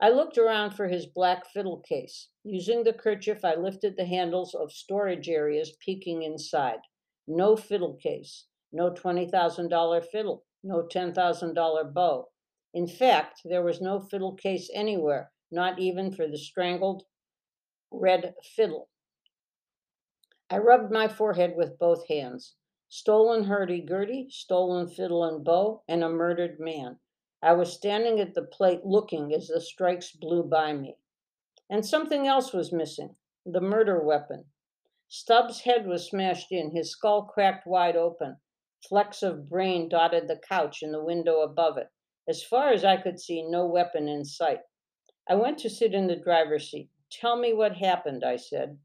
I 0.00 0.08
looked 0.08 0.38
around 0.38 0.70
for 0.70 0.88
his 0.88 1.04
black 1.06 1.46
fiddle 1.46 1.80
case. 1.80 2.28
Using 2.42 2.82
the 2.82 2.94
kerchief, 2.94 3.44
I 3.44 3.54
lifted 3.54 3.96
the 3.96 4.06
handles 4.06 4.54
of 4.54 4.72
storage 4.72 5.28
areas, 5.28 5.76
peeking 5.78 6.22
inside. 6.22 6.80
No 7.28 7.54
fiddle 7.54 7.94
case, 7.94 8.46
no 8.72 8.90
$20,000 8.90 10.06
fiddle, 10.06 10.44
no 10.62 10.88
$10,000 10.90 11.92
bow. 11.92 12.28
In 12.72 12.86
fact, 12.86 13.42
there 13.44 13.62
was 13.62 13.82
no 13.82 14.00
fiddle 14.00 14.34
case 14.34 14.70
anywhere, 14.72 15.32
not 15.52 15.78
even 15.78 16.10
for 16.10 16.26
the 16.26 16.38
strangled 16.38 17.04
red 17.90 18.34
fiddle. 18.42 18.88
I 20.48 20.56
rubbed 20.58 20.90
my 20.90 21.08
forehead 21.08 21.52
with 21.56 21.78
both 21.78 22.08
hands 22.08 22.56
stolen 22.92 23.44
hurdy-gurdy, 23.44 24.26
stolen 24.30 24.88
fiddle 24.88 25.22
and 25.22 25.44
bow, 25.44 25.80
and 25.88 26.02
a 26.02 26.08
murdered 26.08 26.58
man. 26.58 26.98
I 27.40 27.52
was 27.52 27.72
standing 27.72 28.18
at 28.18 28.34
the 28.34 28.42
plate 28.42 28.84
looking 28.84 29.32
as 29.32 29.46
the 29.46 29.60
strikes 29.60 30.10
blew 30.10 30.42
by 30.42 30.72
me. 30.72 30.96
And 31.70 31.86
something 31.86 32.26
else 32.26 32.52
was 32.52 32.72
missing 32.72 33.14
the 33.46 33.60
murder 33.60 34.02
weapon. 34.02 34.44
Stubbs' 35.08 35.60
head 35.60 35.86
was 35.86 36.08
smashed 36.08 36.50
in, 36.50 36.72
his 36.72 36.90
skull 36.90 37.22
cracked 37.22 37.66
wide 37.66 37.96
open. 37.96 38.36
Flecks 38.88 39.22
of 39.22 39.48
brain 39.48 39.88
dotted 39.88 40.26
the 40.26 40.40
couch 40.48 40.82
and 40.82 40.92
the 40.92 41.02
window 41.02 41.42
above 41.42 41.78
it. 41.78 41.88
As 42.28 42.42
far 42.42 42.70
as 42.70 42.84
I 42.84 42.96
could 42.96 43.20
see, 43.20 43.42
no 43.42 43.66
weapon 43.66 44.08
in 44.08 44.24
sight. 44.24 44.60
I 45.28 45.36
went 45.36 45.58
to 45.58 45.70
sit 45.70 45.94
in 45.94 46.08
the 46.08 46.16
driver's 46.16 46.70
seat. 46.70 46.90
Tell 47.10 47.36
me 47.36 47.52
what 47.52 47.76
happened, 47.76 48.24
I 48.24 48.36
said. 48.36 48.78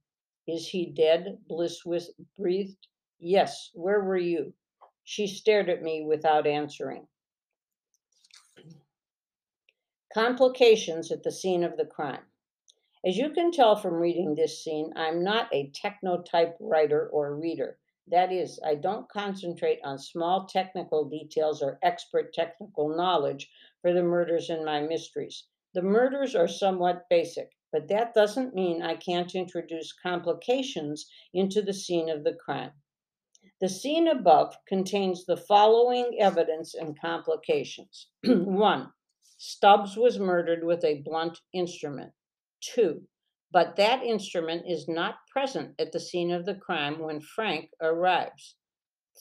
Is 0.47 0.67
he 0.67 0.85
dead? 0.85 1.39
Bliss 1.47 1.81
breathed. 2.37 2.87
Yes. 3.19 3.71
Where 3.73 4.03
were 4.03 4.17
you? 4.17 4.53
She 5.03 5.27
stared 5.27 5.69
at 5.69 5.81
me 5.81 6.03
without 6.03 6.47
answering. 6.47 7.07
Complications 10.13 11.11
at 11.11 11.23
the 11.23 11.31
scene 11.31 11.63
of 11.63 11.77
the 11.77 11.85
crime. 11.85 12.25
As 13.05 13.17
you 13.17 13.29
can 13.29 13.51
tell 13.51 13.75
from 13.75 13.95
reading 13.95 14.33
this 14.33 14.63
scene, 14.63 14.91
I'm 14.95 15.23
not 15.23 15.53
a 15.53 15.69
technotype 15.71 16.55
writer 16.59 17.07
or 17.09 17.35
reader. 17.35 17.77
That 18.07 18.31
is, 18.31 18.59
I 18.65 18.75
don't 18.75 19.09
concentrate 19.09 19.79
on 19.83 19.99
small 19.99 20.45
technical 20.45 21.05
details 21.05 21.61
or 21.61 21.79
expert 21.83 22.33
technical 22.33 22.95
knowledge 22.95 23.51
for 23.81 23.93
the 23.93 24.03
murders 24.03 24.49
in 24.49 24.63
my 24.63 24.81
mysteries. 24.81 25.45
The 25.73 25.81
murders 25.81 26.35
are 26.35 26.47
somewhat 26.47 27.09
basic, 27.09 27.51
but 27.71 27.87
that 27.89 28.13
doesn't 28.13 28.55
mean 28.55 28.81
I 28.81 28.95
can't 28.95 29.35
introduce 29.35 29.91
complications 29.91 31.07
into 31.33 31.61
the 31.61 31.73
scene 31.73 32.09
of 32.09 32.23
the 32.23 32.33
crime. 32.33 32.71
The 33.61 33.69
scene 33.69 34.07
above 34.07 34.57
contains 34.67 35.25
the 35.25 35.37
following 35.37 36.17
evidence 36.19 36.73
and 36.73 36.99
complications. 36.99 38.07
One, 38.25 38.91
Stubbs 39.37 39.95
was 39.95 40.19
murdered 40.19 40.63
with 40.63 40.83
a 40.83 41.01
blunt 41.01 41.39
instrument. 41.53 42.13
Two, 42.61 43.07
but 43.51 43.77
that 43.77 44.03
instrument 44.03 44.65
is 44.67 44.89
not 44.89 45.27
present 45.31 45.75
at 45.79 45.93
the 45.93 45.99
scene 45.99 46.31
of 46.31 46.45
the 46.45 46.55
crime 46.55 46.99
when 46.99 47.21
Frank 47.21 47.69
arrives. 47.81 48.55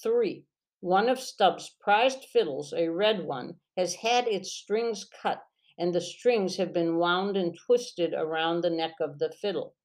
Three, 0.02 0.46
one 0.80 1.08
of 1.08 1.20
Stubbs' 1.20 1.76
prized 1.80 2.24
fiddles, 2.24 2.72
a 2.72 2.88
red 2.88 3.24
one, 3.24 3.60
has 3.76 3.94
had 3.94 4.26
its 4.26 4.50
strings 4.50 5.04
cut, 5.04 5.42
and 5.78 5.94
the 5.94 6.00
strings 6.00 6.56
have 6.56 6.72
been 6.72 6.96
wound 6.98 7.36
and 7.36 7.56
twisted 7.56 8.12
around 8.12 8.60
the 8.60 8.70
neck 8.70 8.96
of 9.00 9.18
the 9.18 9.30
fiddle. 9.30 9.76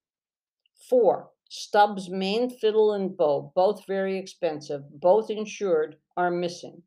Four, 0.90 1.32
Stubbs' 1.52 2.12
main 2.12 2.52
fiddle 2.52 2.94
and 2.94 3.18
bow, 3.18 3.52
both 3.56 3.88
very 3.88 4.20
expensive, 4.20 4.84
both 5.02 5.32
insured, 5.32 5.98
are 6.16 6.30
missing. 6.30 6.84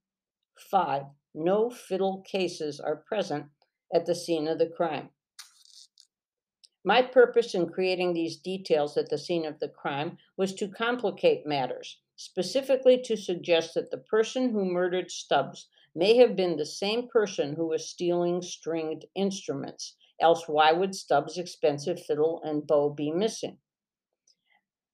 Five, 0.57 1.07
no 1.35 1.69
fiddle 1.69 2.21
cases 2.21 2.79
are 2.79 2.95
present 2.95 3.47
at 3.93 4.07
the 4.07 4.15
scene 4.15 4.47
of 4.47 4.61
the 4.61 4.69
crime. 4.69 5.11
My 6.85 7.03
purpose 7.03 7.57
in 7.57 7.71
creating 7.71 8.13
these 8.13 8.37
details 8.37 8.97
at 8.97 9.09
the 9.11 9.19
scene 9.19 9.45
of 9.45 9.59
the 9.59 9.69
crime 9.69 10.19
was 10.37 10.55
to 10.55 10.69
complicate 10.69 11.45
matters, 11.45 11.99
specifically 12.15 13.03
to 13.03 13.17
suggest 13.17 13.75
that 13.75 13.91
the 13.91 13.99
person 13.99 14.51
who 14.51 14.65
murdered 14.65 15.11
Stubbs 15.11 15.69
may 15.93 16.15
have 16.19 16.37
been 16.37 16.57
the 16.57 16.67
same 16.67 17.09
person 17.09 17.57
who 17.57 17.67
was 17.67 17.91
stealing 17.91 18.41
stringed 18.43 19.07
instruments, 19.17 19.97
else 20.21 20.47
why 20.47 20.71
would 20.71 20.95
Stubbs' 20.95 21.37
expensive 21.37 22.01
fiddle 22.01 22.41
and 22.45 22.65
bow 22.65 22.91
be 22.91 23.11
missing? 23.11 23.59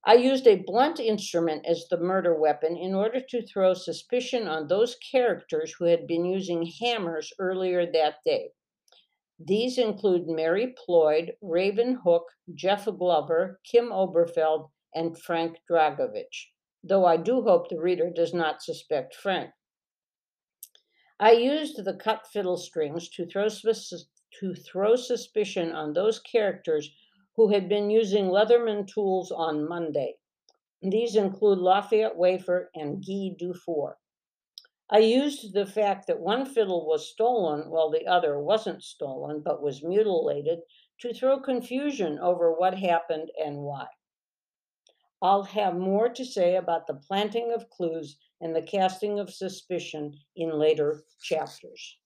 I 0.04 0.14
used 0.14 0.46
a 0.46 0.62
blunt 0.64 1.00
instrument 1.00 1.66
as 1.66 1.86
the 1.88 1.98
murder 1.98 2.34
weapon 2.38 2.76
in 2.76 2.94
order 2.94 3.20
to 3.20 3.46
throw 3.46 3.74
suspicion 3.74 4.46
on 4.46 4.68
those 4.68 4.96
characters 4.96 5.74
who 5.78 5.86
had 5.86 6.06
been 6.06 6.24
using 6.24 6.70
hammers 6.80 7.32
earlier 7.38 7.84
that 7.92 8.16
day. 8.24 8.52
These 9.38 9.78
include 9.78 10.26
Mary 10.26 10.74
Ployd, 10.74 11.36
Raven 11.40 12.00
Hook, 12.04 12.24
Jeff 12.54 12.86
Glover, 12.86 13.60
Kim 13.64 13.90
Oberfeld, 13.90 14.70
and 14.94 15.18
Frank 15.18 15.58
Dragovich, 15.70 16.52
though 16.82 17.04
I 17.04 17.16
do 17.16 17.42
hope 17.42 17.68
the 17.68 17.80
reader 17.80 18.10
does 18.10 18.34
not 18.34 18.62
suspect 18.62 19.14
Frank. 19.14 19.50
I 21.20 21.32
used 21.32 21.84
the 21.84 21.94
cut 21.94 22.26
fiddle 22.32 22.56
strings 22.56 23.08
to 23.10 23.26
throw, 23.26 23.48
to 23.48 24.54
throw 24.54 24.96
suspicion 24.96 25.72
on 25.72 25.92
those 25.92 26.20
characters 26.20 26.90
who 27.38 27.46
had 27.46 27.68
been 27.68 27.88
using 27.88 28.24
Leatherman 28.24 28.84
tools 28.84 29.30
on 29.30 29.68
Monday. 29.68 30.16
These 30.82 31.14
include 31.14 31.60
Lafayette 31.60 32.16
Wafer 32.16 32.68
and 32.74 33.00
Guy 33.06 33.36
Dufour. 33.38 33.96
I 34.90 34.98
used 34.98 35.54
the 35.54 35.64
fact 35.64 36.08
that 36.08 36.18
one 36.18 36.46
fiddle 36.46 36.84
was 36.84 37.08
stolen 37.08 37.70
while 37.70 37.90
the 37.90 38.04
other 38.08 38.40
wasn't 38.40 38.82
stolen 38.82 39.40
but 39.40 39.62
was 39.62 39.84
mutilated 39.84 40.58
to 40.98 41.14
throw 41.14 41.38
confusion 41.38 42.18
over 42.18 42.52
what 42.52 42.76
happened 42.76 43.30
and 43.40 43.58
why. 43.58 43.86
I'll 45.22 45.44
have 45.44 45.76
more 45.76 46.08
to 46.08 46.24
say 46.24 46.56
about 46.56 46.88
the 46.88 47.00
planting 47.06 47.52
of 47.52 47.70
clues 47.70 48.18
and 48.40 48.52
the 48.52 48.62
casting 48.62 49.20
of 49.20 49.30
suspicion 49.32 50.12
in 50.34 50.58
later 50.58 51.04
chapters. 51.22 51.98